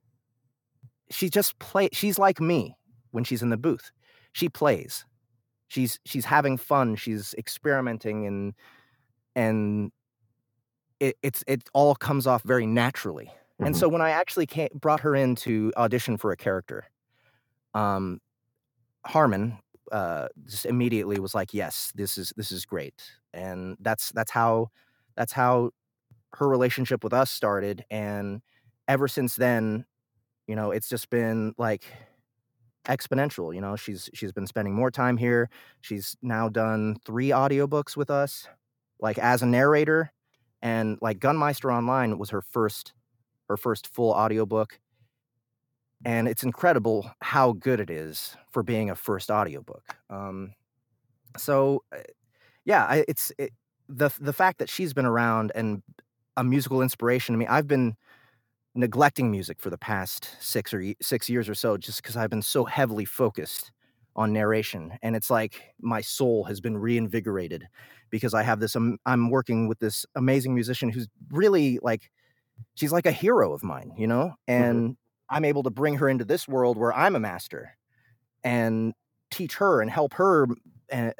[1.12, 2.76] she just play she's like me
[3.12, 3.92] when she's in the booth.
[4.34, 5.06] She plays.
[5.70, 8.54] She's she's having fun she's experimenting and
[9.36, 9.92] and
[11.00, 13.32] it, it's it all comes off very naturally.
[13.64, 13.80] And Mhm.
[13.80, 16.86] so when i actually came, brought her in to audition for a character
[17.76, 18.22] um
[19.06, 19.58] harmon
[19.92, 23.02] uh just immediately was like yes this is this is great
[23.34, 24.68] and that's that's how
[25.16, 25.72] that's how
[26.34, 28.42] her relationship with us started and
[28.88, 29.86] ever since then
[30.48, 31.86] you know it's just been like
[32.88, 35.50] exponential you know she's she's been spending more time here
[35.82, 38.48] she's now done three audiobooks with us
[39.00, 40.12] like as a narrator
[40.62, 42.94] and like gunmeister online was her first
[43.50, 44.80] her first full audiobook.
[46.04, 49.84] And it's incredible how good it is for being a first audiobook.
[50.10, 50.54] Um,
[51.38, 52.00] so, uh,
[52.66, 53.52] yeah, I, it's it,
[53.90, 55.84] the the fact that she's been around and
[56.38, 57.48] a musical inspiration to me.
[57.48, 57.96] I've been
[58.76, 62.42] neglecting music for the past six or six years or so, just because I've been
[62.42, 63.72] so heavily focused
[64.16, 67.68] on narration, and it's like my soul has been reinvigorated
[68.10, 68.76] because I have this.
[68.76, 72.12] Um, I'm working with this amazing musician who's really like,
[72.76, 74.80] she's like a hero of mine, you know, Mm-hmm.
[75.30, 77.78] And I'm able to bring her into this world where I'm a master
[78.44, 78.94] and
[79.32, 80.48] teach her and help her
[80.92, 81.12] uh,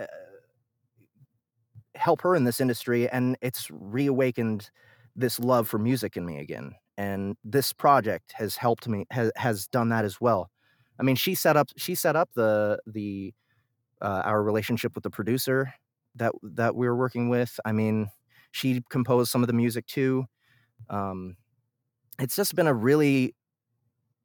[1.96, 4.70] help her in this industry and it's reawakened
[5.16, 9.68] this love for music in me again and this project has helped me has, has
[9.68, 10.50] done that as well.
[11.00, 13.34] I mean she set up she set up the the
[14.02, 15.74] uh, our relationship with the producer
[16.16, 17.60] that that we were working with.
[17.66, 18.10] I mean
[18.52, 20.26] she composed some of the music too.
[20.90, 21.38] Um
[22.20, 23.36] it's just been a really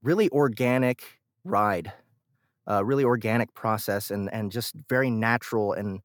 [0.03, 1.93] really organic ride
[2.67, 6.01] a really organic process and and just very natural and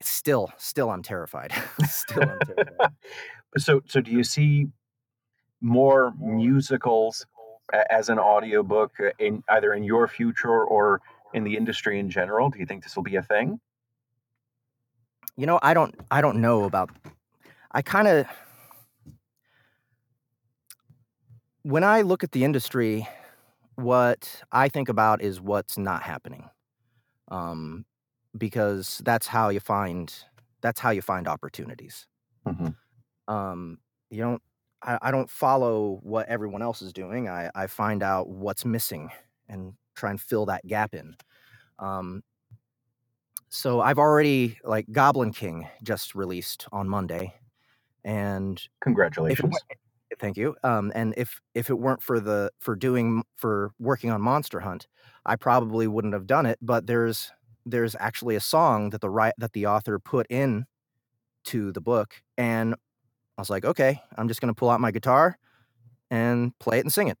[0.00, 1.52] still still i'm terrified
[1.88, 2.90] still i'm terrified
[3.58, 4.66] So, so do you see
[5.62, 7.24] more musicals
[7.90, 11.00] as an audiobook uh, in either in your future or
[11.32, 12.50] in the industry in general?
[12.50, 13.60] Do you think this will be a thing?
[15.36, 16.90] you know i don't i don't know about
[17.72, 18.26] i kind of
[21.66, 23.06] when i look at the industry
[23.76, 26.48] what i think about is what's not happening
[27.28, 27.84] um
[28.38, 30.14] because that's how you find
[30.62, 32.06] that's how you find opportunities
[32.44, 32.76] Mhm.
[33.28, 33.78] um
[34.10, 34.42] you don't
[34.82, 39.10] I, I don't follow what everyone else is doing i i find out what's missing
[39.48, 41.16] and try and fill that gap in
[41.78, 42.22] um
[43.48, 47.34] so i've already like goblin king just released on monday
[48.04, 48.68] and
[49.28, 49.62] if it Congratulations.
[50.18, 54.20] Thank you um and if if it weren't for the for doing for working on
[54.20, 54.86] monster hunt
[55.24, 57.32] i probably wouldn't have done it but there's
[57.64, 60.64] there's actually a song that the right that the author put in
[61.44, 62.74] to the book and
[63.36, 65.36] i was like okay i'm just going to pull out my guitar
[66.10, 67.18] and play it and sing it.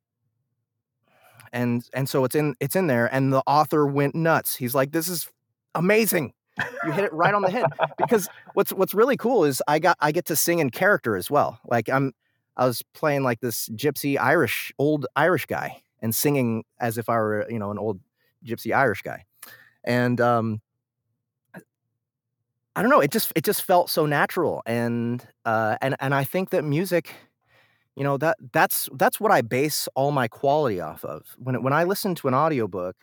[1.52, 4.56] And and so it's in it's in there and the author went nuts.
[4.56, 5.28] He's like this is
[5.74, 6.32] amazing.
[6.84, 7.66] You hit it right on the head.
[7.96, 11.30] Because what's what's really cool is i got i get to sing in character as
[11.30, 11.58] well.
[11.64, 12.12] Like i'm
[12.56, 17.14] i was playing like this gypsy irish old irish guy and singing as if i
[17.14, 18.00] were you know an old
[18.44, 19.24] gypsy irish guy.
[19.84, 20.60] And um
[22.74, 26.24] i don't know it just it just felt so natural and uh and and i
[26.24, 27.14] think that music
[27.96, 31.22] you know that that's that's what i base all my quality off of.
[31.38, 32.96] When when i listen to an audiobook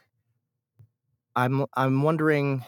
[1.35, 2.63] i'm i'm wondering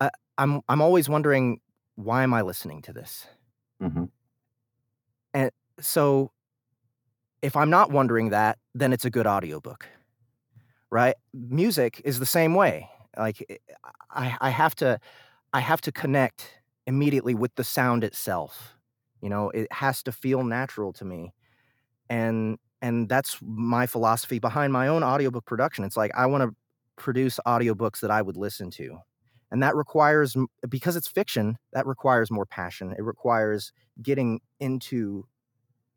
[0.00, 1.60] I, i'm i'm always wondering
[1.96, 3.26] why am i listening to this
[5.34, 5.48] hmm
[5.80, 6.30] so
[7.42, 9.86] if i'm not wondering that then it's a good audiobook
[10.90, 11.16] right?
[11.34, 13.44] Music is the same way like
[14.14, 14.98] i i I have to
[15.54, 16.50] i have to connect
[16.86, 18.74] immediately with the sound itself
[19.22, 19.50] you know?
[19.50, 21.32] It has to feel natural to me
[22.10, 25.84] and and that's my philosophy behind my own audiobook production.
[25.84, 26.56] It's like i want to
[26.96, 28.98] produce audiobooks that i would listen to
[29.54, 30.36] and that requires
[30.68, 35.24] because it's fiction that requires more passion it requires getting into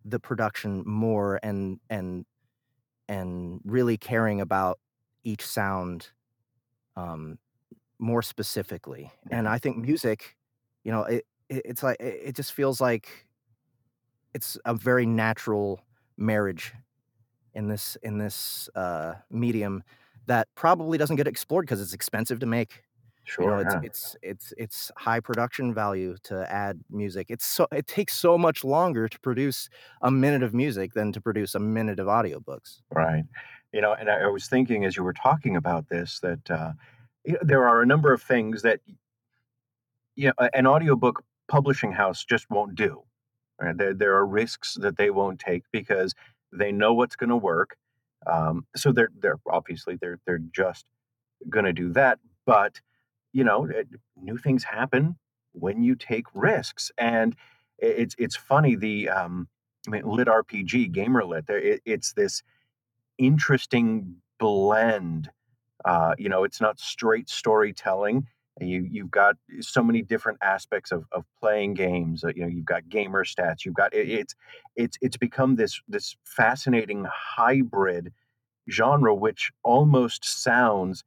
[0.06, 2.24] the production more and and
[3.10, 4.78] and really caring about
[5.24, 6.10] each sound
[6.96, 7.40] um
[7.98, 10.38] more specifically and i think music
[10.84, 13.26] you know it, it it's like it it just feels like
[14.36, 15.82] it's a very natural
[16.16, 16.74] marriage
[17.56, 19.84] in this in this uh medium
[20.28, 22.84] that probably doesn't get explored because it's expensive to make
[23.40, 23.62] you know Sure.
[23.62, 23.82] it's Yeah.
[23.84, 28.64] it's it's it's high production value to add music it's so it takes so much
[28.64, 29.70] longer to produce
[30.02, 33.26] a minute of music than to produce a minute of audiobooks Right.
[33.74, 36.72] You know, and I, I was thinking as you were talking about this that uh,
[37.26, 38.80] you know, there are a number of things that
[40.16, 43.04] you know, an audiobook publishing house just won't do.
[43.62, 43.78] Right?
[43.78, 46.14] There, there are risks that they won't take because
[46.52, 47.76] they know what's going to work.
[48.26, 50.86] Um, so they're they're obviously they're they're just
[51.50, 52.20] going to do that.
[52.46, 52.80] But
[53.34, 55.18] you know, it- new things happen
[55.54, 57.36] when you take risks, and
[57.80, 59.48] it's it's funny the um,
[59.88, 61.48] I mean, lit RPG, gamer lit.
[61.48, 62.44] There, it, it's this
[63.18, 65.30] interesting blend.
[65.86, 68.28] Uh, you know, it's not straight storytelling.
[68.60, 72.24] You you've got so many different aspects of, of playing games.
[72.24, 73.66] uh, You know, you've got gamer stats.
[73.66, 74.36] You've got it, it's
[74.76, 78.14] it's it's become this this fascinating hybrid
[78.72, 81.04] genre, which almost sounds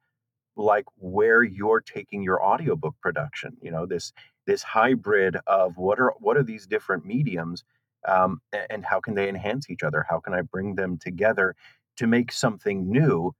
[0.61, 3.57] like where you're taking your audiobook production.
[3.63, 4.13] You know, this
[4.47, 7.65] this hybrid of what are what are these different mediums
[8.07, 8.41] um,
[8.71, 10.05] and how can they enhance each other?
[10.09, 11.57] How can I bring them together
[11.97, 13.33] to make something new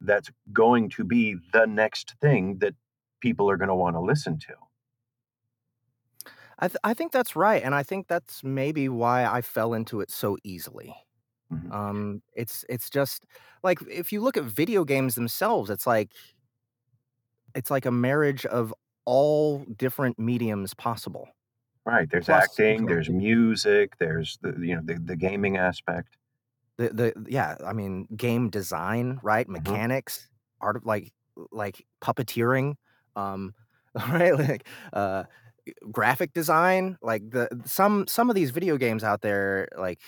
[0.00, 2.74] that's going to be the next thing that
[3.20, 4.54] people are going to want to listen to?
[6.58, 10.00] I th- I think that's right, and I think that's maybe why I fell into
[10.00, 10.94] it so easily.
[11.50, 11.72] Mhm.
[11.72, 13.26] Um, it's it's just
[13.64, 16.12] like if you look at video games themselves, it's like
[17.54, 18.74] it's like a marriage of
[19.04, 21.28] all different mediums possible.
[21.84, 22.08] Right.
[22.10, 26.16] There's Plus, acting, there's music, there's the you know the, the gaming aspect.
[26.78, 29.46] the the yeah, I mean, game design, right?
[29.46, 29.52] Mhm.
[29.64, 30.28] Mechanics,
[30.60, 31.12] art of like
[31.50, 32.74] like puppeteering,
[33.16, 33.54] um,
[33.94, 34.36] right?
[34.38, 35.24] Like uh,
[35.90, 40.00] graphic design, like the some some of these video games out there, like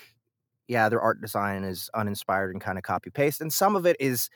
[0.67, 3.97] yeah, their art design is uninspired and kind of copy paste, and some of it
[3.99, 4.29] is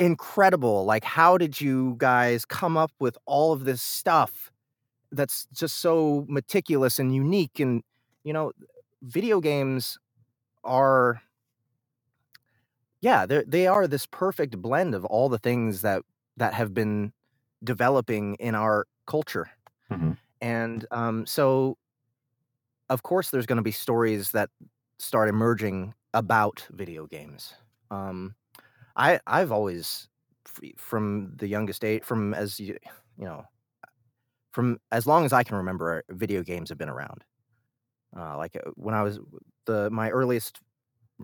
[0.00, 0.86] incredible.
[0.86, 4.52] Like, how did you guys come up with all of this stuff
[5.12, 7.60] that's just so meticulous and unique?
[7.60, 7.82] And
[8.24, 8.52] you know,
[9.02, 9.98] video games
[10.64, 11.22] are
[13.00, 16.02] yeah, they they are this perfect blend of all the things that
[16.36, 17.12] that have been
[17.64, 19.50] developing in our culture.
[19.90, 20.16] Mhm.
[20.40, 21.76] And um, so,
[22.88, 24.50] of course, there's going to be stories that
[24.98, 27.54] start emerging about video games.
[27.90, 28.34] Um,
[28.96, 30.08] I I've always
[30.76, 32.76] from the youngest age, from as you
[33.18, 33.44] you know,
[34.52, 37.24] from as long as I can remember, video games have been around.
[38.16, 39.20] Uh, like uh, when I was
[39.66, 40.60] the my earliest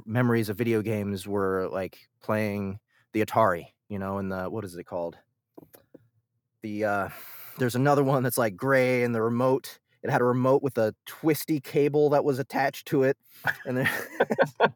[0.06, 2.78] memories of video games were like playing
[3.12, 5.18] the Atari, you know, and the what is it called?
[6.62, 7.08] The uh
[7.58, 10.94] there's another one that's like gray and the remote it had a remote with a
[11.06, 13.16] twisty cable that was attached to it.
[13.64, 13.88] And then
[14.60, 14.68] oh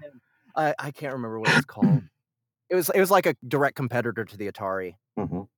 [0.00, 0.20] man.
[0.60, 2.02] I, I can't remember what it's called.
[2.70, 4.96] It was it was like a direct competitor to the Atari.
[5.18, 5.48] Mhm.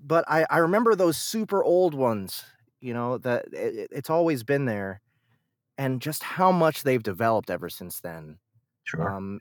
[0.00, 2.44] But I, I remember those super old ones,
[2.80, 5.00] you know, that it, it- it's always been there
[5.78, 8.38] and just how much they've developed ever since then.
[8.84, 9.10] Sure.
[9.10, 9.40] Um,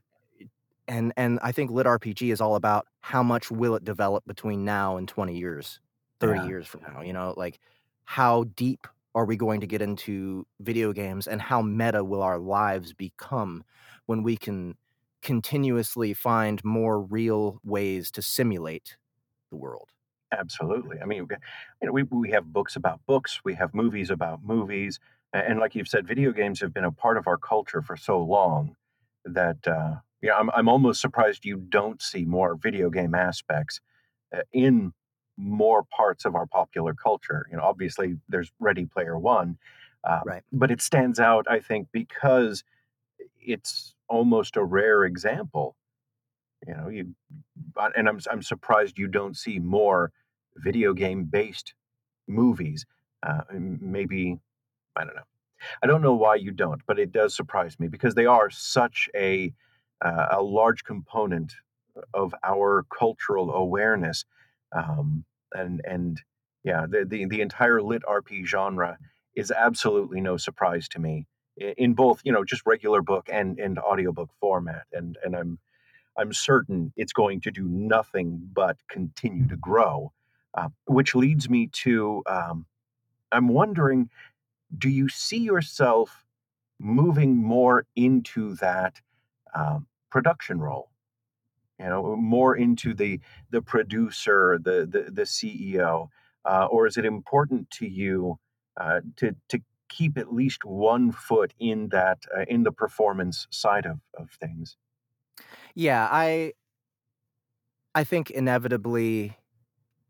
[0.88, 4.66] and and I think lit RPG is all about how much will it develop between
[4.66, 5.80] now and 20 years,
[6.20, 6.47] 30 Yeah.
[6.47, 7.59] years from now, you know, like
[8.05, 12.39] how deep are we going to get into video games and how meta will our
[12.39, 13.63] lives become
[14.06, 14.78] when we can
[15.22, 18.97] continuously find more real ways to simulate
[19.51, 19.91] the world.
[20.32, 20.99] Absolutely.
[20.99, 21.36] I mean, we-
[21.82, 24.99] you know, we we have books about books, we have movies about movies,
[25.34, 28.22] and like you've said, video games have been a part of our culture for so
[28.22, 28.76] long
[29.24, 33.80] that uh, yeah, I'm I'm almost surprised you don't see more video game aspects
[34.36, 34.93] uh, in
[35.38, 37.47] more parts of our popular culture.
[37.51, 39.60] You know, obviously there's Ready Player One,
[40.06, 40.43] um, Right.
[40.51, 42.64] but it stands out, I think, because
[43.41, 45.76] it's almost a rare example.
[46.68, 47.16] You know, you
[47.95, 50.12] and I'm I'm surprised you don't see more
[50.58, 51.74] video game based
[52.28, 52.86] movies.
[53.24, 54.38] Uh, maybe
[54.95, 55.22] I don't know.
[55.84, 59.10] I don't know why you don't, but it does surprise me because they are such
[59.16, 59.53] a
[60.03, 61.53] uh, a large component
[62.14, 64.26] of our cultural awareness,
[64.76, 66.22] um, and and
[66.64, 68.97] yeah, the, the the entire lit RP genre
[69.36, 71.28] is absolutely no surprise to me
[71.58, 75.60] in both you know just regular book and and audiobook format, and and I'm
[76.18, 80.12] I'm certain it's going to do nothing but continue to grow.
[80.53, 82.66] Uh, which leads me to um,
[83.32, 84.10] I'm wondering,
[84.78, 86.26] do you see yourself
[86.80, 89.01] moving more into that
[89.53, 90.89] um, production role?
[91.80, 96.08] You know, more into the the producer, the the, the CEO,
[96.45, 98.39] uh, or is it important to you
[98.80, 103.86] uh, to to keep at least one foot in that uh, in the performance side
[103.86, 104.77] of, of things?
[105.73, 106.53] Yeah, I
[107.93, 109.38] I think inevitably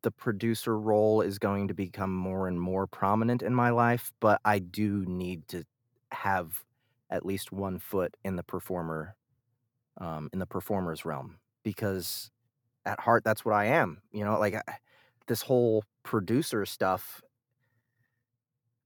[0.04, 4.42] the producer role is going to become more and more prominent in my life, but
[4.46, 5.66] I do need to
[6.12, 6.66] have
[7.10, 9.16] at least one foot in the performer
[10.00, 12.32] um in the performer's realm because
[12.86, 14.02] at heart that's what I am.
[14.12, 14.80] You know, like I,
[15.28, 17.22] this whole producer stuff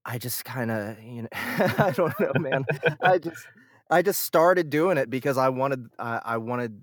[0.06, 2.66] I just kind of, you know, I don't know, man.
[3.02, 3.48] I just
[3.90, 6.82] I just started doing it because I wanted I, I wanted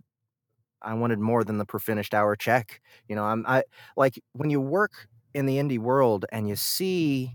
[0.83, 2.81] I wanted more than the per finished hour check.
[3.09, 3.65] You know, I'm I
[3.97, 7.35] like when you work in the indie world and you see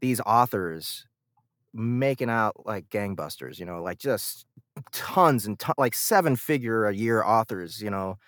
[0.00, 1.06] these authors
[1.74, 4.46] making out like gangbusters, you know, like just
[4.92, 8.18] tons and ton, like seven figure a year authors, you know,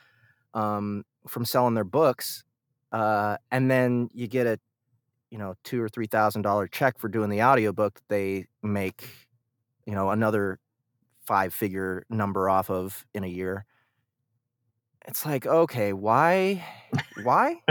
[0.54, 2.44] um, from selling their books.
[2.92, 4.58] Uh, and then you get a,
[5.30, 9.08] you know, two or three thousand dollar check for doing the audiobook they make,
[9.86, 10.58] you know, another
[11.26, 13.64] five figure number off of in a year.
[15.06, 16.64] It's like, okay, why
[17.22, 17.62] why?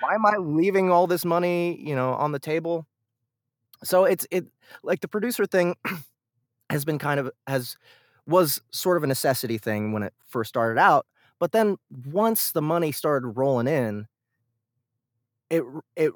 [0.00, 2.86] Why am I leaving all this money, you know, on the table?
[3.84, 4.46] so it's it
[4.82, 5.74] like the producer thing
[6.70, 7.76] has been kind of has
[8.26, 11.06] was sort of a necessity thing when it first started out
[11.38, 11.76] but then
[12.06, 14.06] once the money started rolling in
[15.50, 15.62] it
[15.96, 16.12] it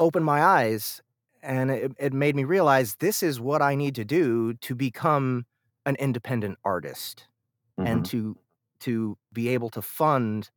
[0.00, 1.02] opened my eyes
[1.42, 5.46] and it, it made me realize this is what i need to do to become
[5.86, 7.28] an independent artist
[7.84, 8.06] and Mhm.
[8.06, 8.38] to
[8.80, 10.50] to be able to fund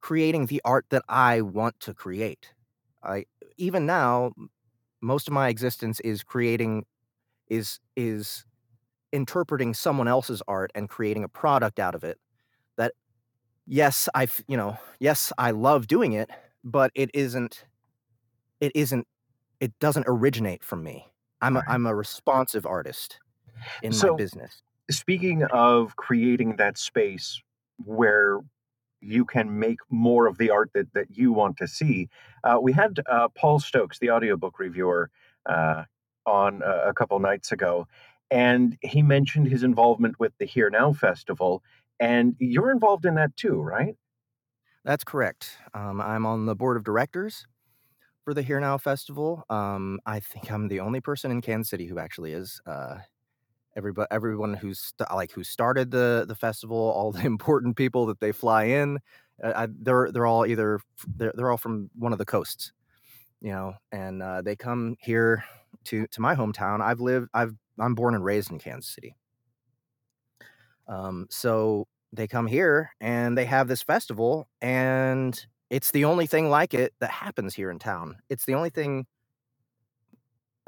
[0.00, 2.52] creating the art that i want to create
[3.02, 3.24] i
[3.56, 4.32] even now
[5.02, 6.84] most of my existence is creating
[7.48, 8.44] is is
[9.12, 12.18] interpreting someone else's art and creating a product out of it
[12.76, 12.94] that
[13.66, 16.30] yes i you know yes i love doing it
[16.64, 17.66] but it isn't
[18.60, 19.06] it isn't
[19.60, 21.06] it doesn't originate from me
[21.40, 23.18] i'm a, i'm a responsive artist
[23.82, 27.40] in So- my business Speaking of creating that space
[27.82, 28.40] where
[29.00, 32.10] you can make more of the art that, that you want to see,
[32.44, 35.08] uh, we had uh, Paul Stokes, the audiobook reviewer,
[35.46, 35.84] uh,
[36.26, 37.88] on uh, a couple nights ago,
[38.30, 41.62] and he mentioned his involvement with the HEAR Now Festival,
[41.98, 43.96] and you're involved in that too, right?
[44.84, 45.56] That's correct.
[45.72, 47.46] Um, I'm on the board of directors
[48.24, 49.44] for the HEAR Now Festival.
[49.50, 52.60] Um, I think I'm the only person in Kansas City who actually is.
[52.66, 52.96] Uh,
[53.76, 58.20] everybody, everyone who's st- like who started the the festival, all the important people that
[58.20, 58.98] they fly in,
[59.42, 60.80] uh, I, they're they're all either
[61.16, 62.72] they're they're all from one of the coasts,
[63.40, 65.44] you know, and uh, they come here
[65.84, 66.80] to to my hometown.
[66.80, 69.14] I've lived, I've I'm born and raised in Kansas City.
[70.88, 76.48] Um, so they come here and they have this festival, and it's the only thing
[76.50, 78.18] like it that happens here in town.
[78.28, 79.06] It's the only thing.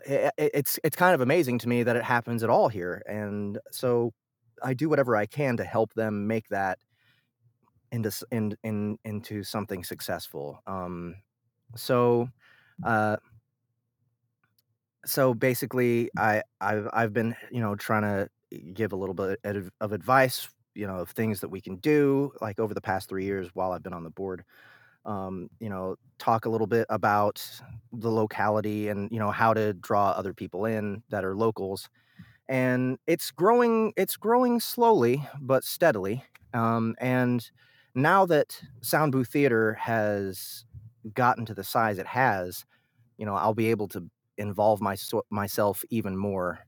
[0.05, 4.13] It's it's kind of amazing to me that it happens at all here, and so
[4.63, 6.79] I do whatever I can to help them make that
[7.93, 10.61] into in, in into something successful.
[10.67, 11.17] Um,
[11.77, 12.29] so,
[12.85, 13.17] uh,
[15.05, 18.29] so basically, I I've I've been you know trying to
[18.73, 22.33] give a little bit of of advice, you know, of things that we can do,
[22.41, 24.45] like over the past three years while I've been on the board.
[25.07, 27.45] Um, you know, talk a little bit about
[27.93, 31.89] the locality and you know how to draw other people in that are locals.
[32.49, 33.93] And it's growing.
[33.97, 36.25] It's growing slowly but steadily.
[36.55, 37.49] Um, and
[37.95, 40.65] now that Sound Booth Theater has
[41.15, 42.65] gotten to the size it has,
[43.19, 44.97] you know, I'll be able to involve my,
[45.31, 46.61] myself even more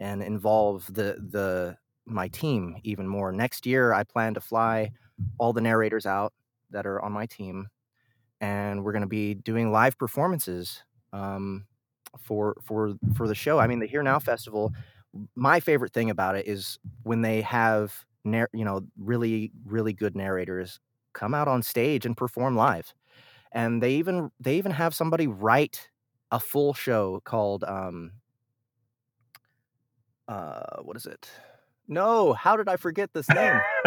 [0.00, 1.76] and involve the the
[2.06, 3.32] my team even more.
[3.32, 4.90] Next year, I plan to fly
[5.38, 6.32] all the narrators out
[6.70, 7.68] that are on my team,
[8.40, 10.82] and we're going to be doing live performances
[11.12, 11.66] um,
[12.18, 13.58] for for for the show.
[13.58, 14.72] I mean, the HEAR Now Festival.
[15.34, 20.14] My favorite thing about it is when they have nar- you know really really good
[20.16, 20.80] narrators
[21.14, 22.94] come out on stage and perform live,
[23.52, 25.88] and they even they even have somebody write
[26.30, 28.12] a full show called um,
[30.28, 31.28] uh what is it
[31.88, 33.60] no how did i forget this name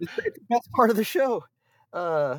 [0.00, 1.44] it's the best part of the show
[1.92, 2.38] uh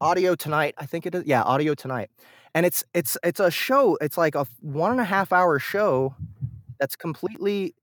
[0.00, 2.10] audio tonight i think it is yeah audio tonight.
[2.54, 6.14] And it's it's it's a show it's like a one and a half hour show
[6.80, 7.74] that's completely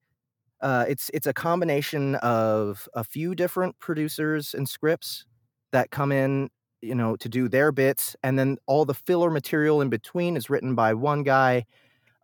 [0.62, 5.26] uh it's it's a combination of a few different producers and scripts
[5.72, 6.50] that come in
[6.82, 10.50] you know to do their bits and then all the filler material in between is
[10.50, 11.66] written by one guy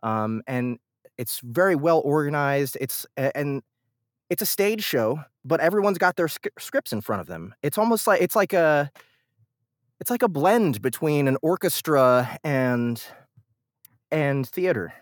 [0.02, 0.78] um and
[1.18, 3.62] it's very well organized it's and
[4.28, 7.54] it's a stage show but everyone's got their sc- scripts in front of them.
[7.62, 8.90] It's almost like it's like a
[10.00, 13.02] it's like a blend between an orchestra and
[14.10, 14.92] and theater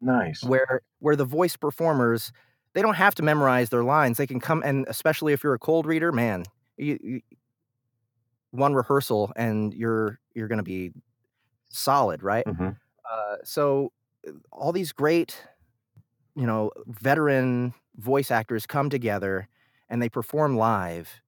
[0.00, 0.42] Nice.
[0.42, 2.32] where where the voice performers
[2.74, 5.58] they don't have to memorize their lines they can come and especially if you're a
[5.58, 6.44] cold reader man
[6.76, 7.20] you, you,
[8.50, 10.92] one rehearsal and you're you're going to be
[11.70, 12.76] solid right Mhm.
[13.10, 13.92] uh, so
[14.28, 15.42] uh, all these great
[16.36, 19.48] you know veteran voice actors come together
[19.88, 21.22] and they perform live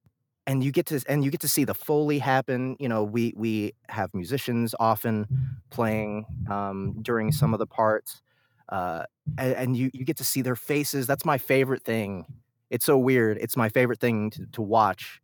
[0.49, 3.33] and you get to and you get to see the foley happen you know we
[3.37, 5.27] we have musicians often
[5.69, 8.21] playing um, during some of the parts
[8.69, 9.03] uh,
[9.37, 12.25] and, and you you get to see their faces that's my favorite thing
[12.71, 15.21] it's so weird it's my favorite thing to, to watch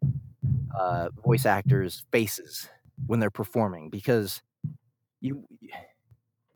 [0.79, 2.69] uh, voice actors faces
[3.07, 4.41] when they're performing because
[5.21, 5.45] you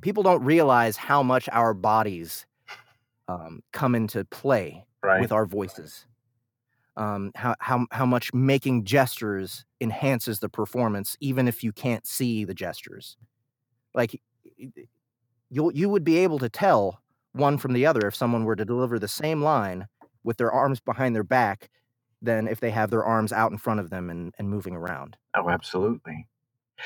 [0.01, 2.45] people don't realize how much our bodies
[3.27, 5.21] um, come into play Right.
[5.21, 6.05] with our voices.
[6.99, 12.43] Um, how how how much making gestures enhances the performance, even if you can't see
[12.43, 13.15] the gestures.
[13.95, 14.21] Like
[15.49, 17.01] you you would be able to tell
[17.33, 19.87] one from the other if someone were to deliver the same line
[20.23, 21.69] with their arms behind their back
[22.21, 25.15] than if they have their arms out in front of them and, and moving around.
[25.35, 26.27] oh, absolutely.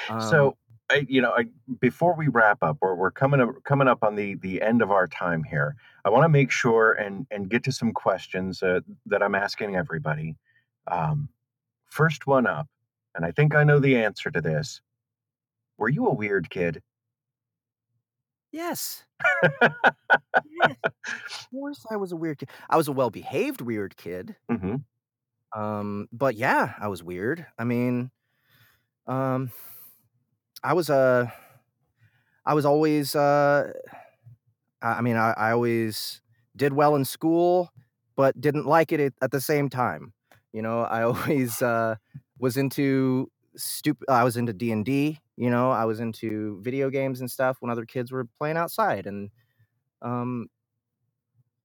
[0.10, 0.58] Um, so
[0.90, 1.46] I, you know, I,
[1.80, 4.92] before we wrap up, or we're coming up, coming up on the the end of
[4.92, 5.76] our time here.
[6.06, 9.76] I want to make sure and and get to some questions uh, that I'm asking
[9.76, 10.36] everybody.
[10.88, 11.30] Um,
[11.86, 12.68] first one up,
[13.16, 14.82] and I think I know the answer to this.
[15.78, 16.82] Were you a weird kid?
[18.52, 19.06] Yes.
[19.62, 20.76] yes.
[20.84, 22.50] Of course I was a weird kid.
[22.70, 24.36] I was a well-behaved weird kid.
[24.50, 24.76] hmm
[25.56, 27.46] Um, but yeah, I was weird.
[27.58, 28.12] I mean,
[29.08, 29.52] um,
[30.64, 31.30] I was uh
[32.46, 33.72] I was always uh
[34.82, 36.22] I mean, I, I always
[36.56, 37.72] did well in school,
[38.16, 40.14] but didn't like it at, the same time.
[40.52, 41.96] You know, I always uh
[42.40, 47.30] was into stupid I was into D&D, you know, I was into video games and
[47.32, 49.30] stuff when other kids were playing outside and
[50.02, 50.50] um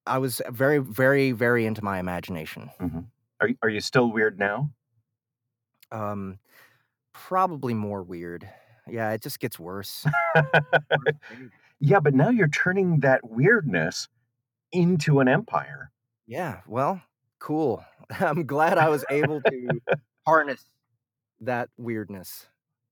[0.07, 2.70] I was very very very into my imagination.
[2.78, 3.01] hmm
[3.40, 4.70] Are are you still weird now?
[5.90, 6.38] Um
[7.12, 8.49] probably more weird.
[8.91, 10.07] Yeah, it just gets worse.
[11.80, 14.09] Yeah, but now you're turning that weirdness
[14.72, 15.93] into an empire.
[16.26, 17.03] Yeah, well,
[17.39, 17.84] cool.
[18.20, 19.80] I'm glad I was able to
[20.26, 20.64] harness
[21.41, 22.47] that weirdness.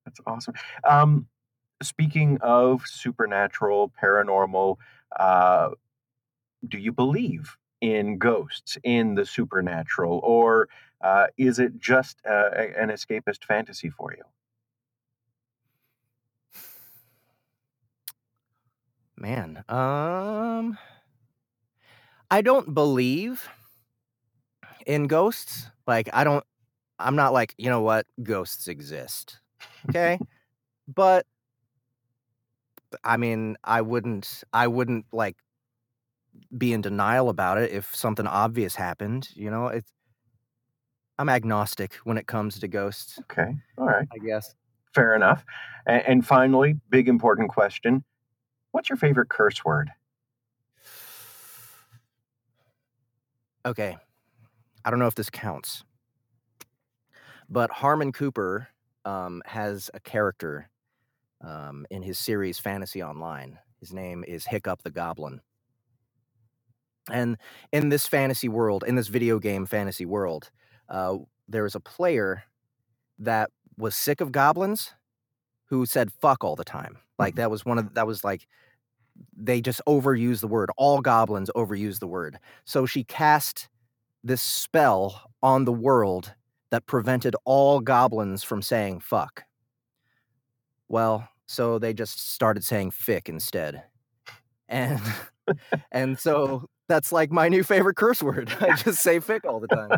[0.05, 0.55] That's awesome.
[0.89, 1.27] Um,
[1.83, 4.77] speaking of supernatural, paranormal,
[5.19, 5.71] uh,
[6.67, 10.69] do you believe in ghosts, in the supernatural, or
[11.03, 14.23] uh, is it just uh, an escapist fantasy for you?
[19.19, 20.79] Man, um
[22.31, 23.49] I don't believe
[24.87, 25.69] in ghosts.
[25.87, 26.45] Like I don't
[26.99, 29.41] I'm not like, you know what, ghosts exist.
[29.91, 30.19] Okay?
[30.95, 31.27] But
[33.05, 35.37] I mean, I wouldn't I wouldn't like
[36.57, 39.69] be in denial about it if something obvious happened, you know?
[39.69, 39.91] It's
[41.19, 44.55] I'm agnostic when it comes to ghosts, Okay, all right, I guess.
[44.95, 45.45] fair enough.
[45.87, 48.05] And, and finally, big important question:
[48.73, 49.91] What's your favorite curse word?
[53.65, 53.97] Okay.
[54.85, 55.83] I don't know if this counts,
[57.49, 58.69] but Harmon Cooper
[59.05, 60.71] um, has a character
[61.45, 63.59] um, in his series Fantasy Online.
[63.81, 65.41] His name is Hiccup the Goblin.
[67.11, 67.37] And
[67.73, 70.51] in this fantasy world, in this video game fantasy world,
[70.89, 71.17] uh,
[71.49, 72.45] there was a player
[73.19, 74.93] that was sick of goblins
[75.67, 76.99] who said fuck all the time.
[77.19, 77.39] Like Mhm.
[77.39, 78.47] that was one of that was like
[79.37, 80.71] they just overuse the word.
[80.77, 82.39] All goblins overuse the word.
[82.65, 83.69] So she cast
[84.25, 86.35] this spell on the world
[86.71, 89.45] that prevented all goblins from saying fuck.
[90.89, 93.85] Well, so they just started saying fick instead.
[94.69, 95.01] And
[95.93, 98.53] and so that's like my new favorite curse word.
[98.61, 99.91] I just say fick all the time.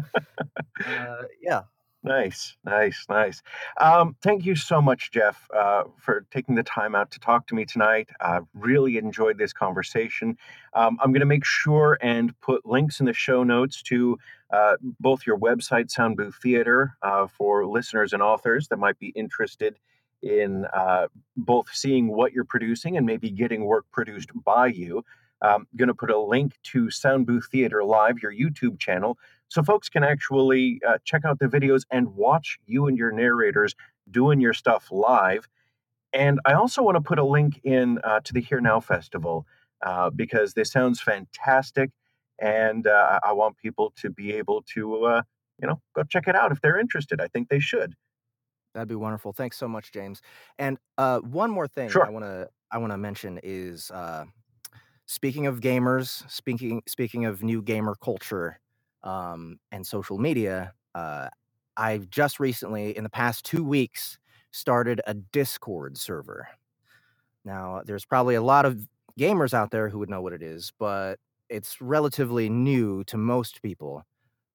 [0.84, 1.62] Uh, yeah.
[2.04, 3.42] Nice, nice, nice.
[3.80, 7.56] Um, thank you so much, Jeff, uh, for taking the time out to talk to
[7.56, 8.08] me tonight.
[8.20, 10.38] I really enjoyed this conversation.
[10.74, 14.16] Um, I'm going to make sure and put links in the show notes to
[14.52, 19.08] uh, both your website, Sound Booth Theater, uh, for listeners and authors that might be
[19.08, 19.76] interested
[20.22, 25.04] in uh, both seeing what you're producing and maybe getting work produced by you.
[25.40, 29.18] I'm going to put a link to Sound Booth Theater Live, your YouTube channel,
[29.48, 33.74] so folks can actually uh, check out the videos and watch you and your narrators
[34.10, 35.48] doing your stuff live.
[36.12, 39.46] And I also want to put a link in uh, to the HEAR Now Festival
[39.82, 41.90] uh, because this sounds fantastic,
[42.40, 45.22] and uh, I want people to be able to, uh,
[45.60, 47.20] you know, go check it out if they're interested.
[47.20, 47.94] I think they should.
[48.74, 49.32] That'd be wonderful.
[49.32, 50.22] Thanks so much, James.
[50.58, 54.24] And uh, one more thing I want to I want to mention is uh,
[55.06, 58.60] speaking of gamers, speaking speaking of new gamer culture
[59.08, 60.74] um, and social media.
[60.94, 61.28] Uh,
[61.76, 64.18] I've just recently, in the past two weeks,
[64.52, 66.48] started a Discord server.
[67.44, 68.88] Now, there's probably a lot of
[69.18, 73.62] gamers out there who would know what it is, but it's relatively new to most
[73.62, 74.04] people.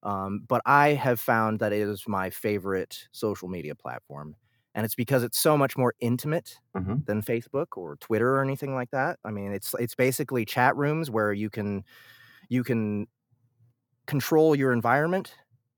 [0.02, 4.36] Um, but I have found that it is my favorite social media platform.
[4.74, 8.74] And it's because it's so much more intimate hmm than Facebook or Twitter or anything
[8.74, 9.18] like that.
[9.24, 11.84] I mean, it's it's basically chat rooms where you can
[12.48, 13.06] you can
[14.06, 15.34] control your environment.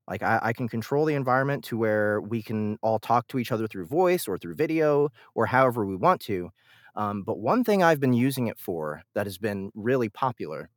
[0.07, 3.51] Like I, I can control the environment to where we can all talk to each
[3.51, 6.49] other through voice or through video or however we want to.
[6.95, 10.69] Um, but one thing I've been using it for that has been really popular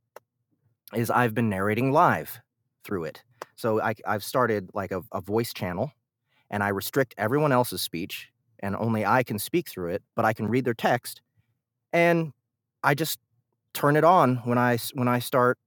[0.94, 2.40] is I've been narrating live
[2.84, 3.22] through it.
[3.56, 5.92] So I, I've started like a, a voice channel
[6.50, 8.28] and I restrict everyone else's speech
[8.58, 11.22] and only I can speak through it, but I can read their text
[11.92, 12.32] and
[12.82, 13.18] I just
[13.72, 15.58] turn it on when I when I start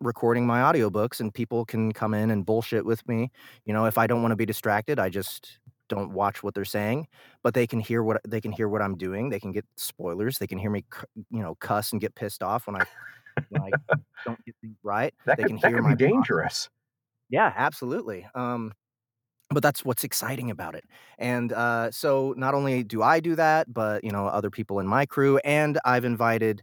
[0.00, 3.30] recording my audiobooks and people can come in and bullshit with me.
[3.64, 6.64] You know, if I don't want to be distracted, I just don't watch what they're
[6.64, 7.06] saying,
[7.42, 9.28] but they can hear what they can hear what I'm doing.
[9.28, 10.38] They can get spoilers.
[10.38, 10.84] They can hear me,
[11.30, 12.84] you know, cuss and get pissed off when I,
[13.50, 13.70] when I
[14.24, 15.12] don't get things right.
[15.26, 16.70] That they could, can that hear could my be dangerous.
[17.28, 18.26] Yeah, absolutely.
[18.34, 18.72] Um,
[19.50, 20.84] but that's what's exciting about it.
[21.18, 24.86] And uh, so not only do I do that, but you know, other people in
[24.86, 26.62] my crew, and I've invited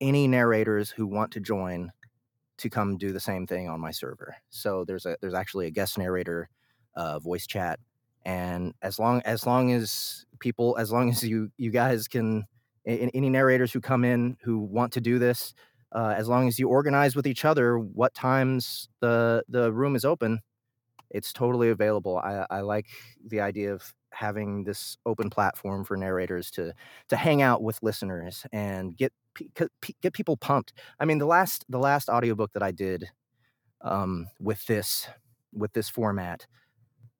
[0.00, 1.90] any narrators who want to join
[2.60, 4.36] to come do the same thing on my server.
[4.50, 6.48] So there's a there's actually a guest narrator,
[6.96, 7.80] uh, voice chat,
[8.24, 12.44] and as long as long as people, as long as you you guys can,
[12.86, 15.54] a- any narrators who come in who want to do this,
[15.92, 20.04] uh, as long as you organize with each other what times the the room is
[20.04, 20.40] open,
[21.10, 22.18] it's totally available.
[22.18, 22.86] I, I like
[23.26, 26.72] the idea of having this open platform for narrators to
[27.08, 30.72] to hang out with listeners and get pe- c- pe- get people pumped.
[30.98, 33.10] I mean, the last the last audiobook that I did
[33.82, 35.08] um, with this
[35.52, 36.46] with this format,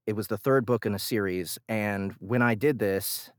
[0.07, 3.31] it was the third book in a series, and when I did this,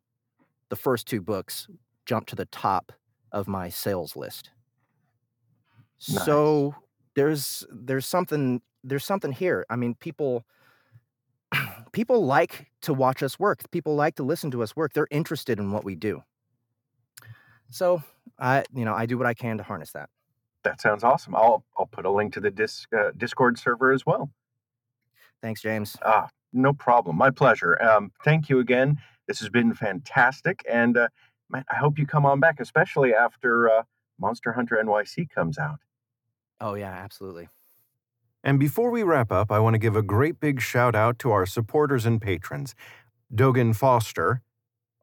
[0.70, 1.68] the first two books
[2.06, 2.92] jumped to the top
[3.32, 4.52] of my sales list.
[6.08, 6.26] Nice.
[6.26, 6.76] So
[7.16, 9.66] there's there's something there's something here.
[9.70, 10.46] I mean, people
[11.92, 13.70] people like to watch us work.
[13.72, 14.94] People like to listen to us work.
[14.94, 16.24] They're interested in what we do.
[17.70, 18.04] So
[18.40, 20.10] I, you know, I do what I can to harness that.
[20.64, 21.36] That sounds awesome.
[21.36, 24.30] I'll I'll put a link to the disc, uh, Discord server as well.
[25.42, 25.98] Thanks, James.
[26.06, 27.18] Ah, no problem.
[27.18, 27.82] My pleasure.
[27.82, 29.00] Um, thank you again.
[29.28, 31.08] This has been fantastic, and uh,
[31.50, 33.84] man, I hope you come on back, especially after uh,
[34.20, 35.80] Monster Hunter NYC comes out.
[36.60, 37.48] Oh yeah, absolutely.
[38.44, 41.32] And before we wrap up, I want to give a great big shout out to
[41.32, 42.74] our supporters and patrons
[43.34, 44.42] Dogan Foster,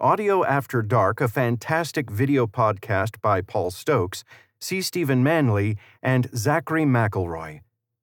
[0.01, 4.24] Audio After Dark, a fantastic video podcast by Paul Stokes,
[4.61, 4.82] C.
[4.82, 7.61] Stephen Manley, and Zachary McElroy.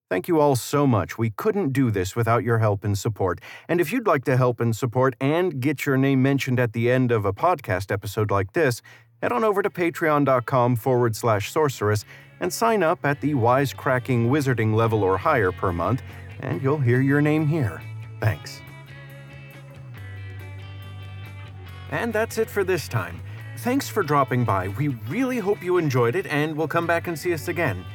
[0.10, 1.18] Thank you all so much.
[1.18, 3.42] We couldn't do this without your help and support.
[3.68, 6.92] And if you'd like to help and support and get your name mentioned at the
[6.92, 8.82] end of a podcast episode like this,
[9.22, 12.06] head on over to patreon.com forward slash sorcerous
[12.40, 16.02] and sign up at the wisecracking wizarding level or higher per month,
[16.42, 17.82] and you'll hear your name here.
[18.20, 18.62] Thanks.
[21.92, 23.22] And that's it for this time.
[23.60, 24.68] Thanks for dropping by.
[24.70, 27.86] We really hope you enjoyed it and will come back and see us again.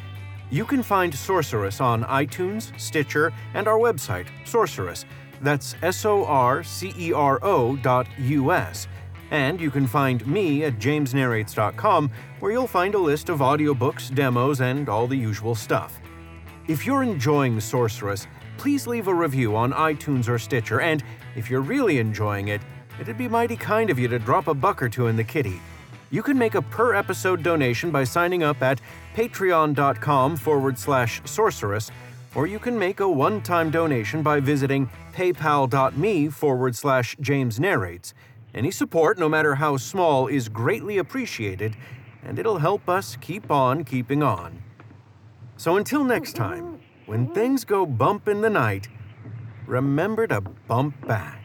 [0.50, 5.04] You can find Sorcerous on iTunes, Stitcher, and our website, Sorcerous.
[5.42, 8.88] That's S O R C E R O dot U S.
[9.30, 12.10] And you can find me at jamesnarrates.com,
[12.40, 16.00] where you'll find a list of audiobooks, demos, and all the usual stuff.
[16.68, 18.26] If you're enjoying Sorcerous,
[18.56, 21.02] please leave a review on iTunes or Stitcher, and
[21.34, 22.60] if you're really enjoying it,
[23.00, 25.60] it'd be mighty kind of you to drop a buck or two in the kitty.
[26.10, 28.80] You can make a per episode donation by signing up at
[29.14, 31.90] patreon.com forward slash sorcerous,
[32.34, 38.12] or you can make a one time donation by visiting paypal.me forward slash James Narrates.
[38.54, 41.76] Any support, no matter how small, is greatly appreciated,
[42.22, 44.62] and it'll help us keep on keeping on.
[45.56, 48.88] So until next time, when things go bump in the night,
[49.66, 51.39] remember to bump back.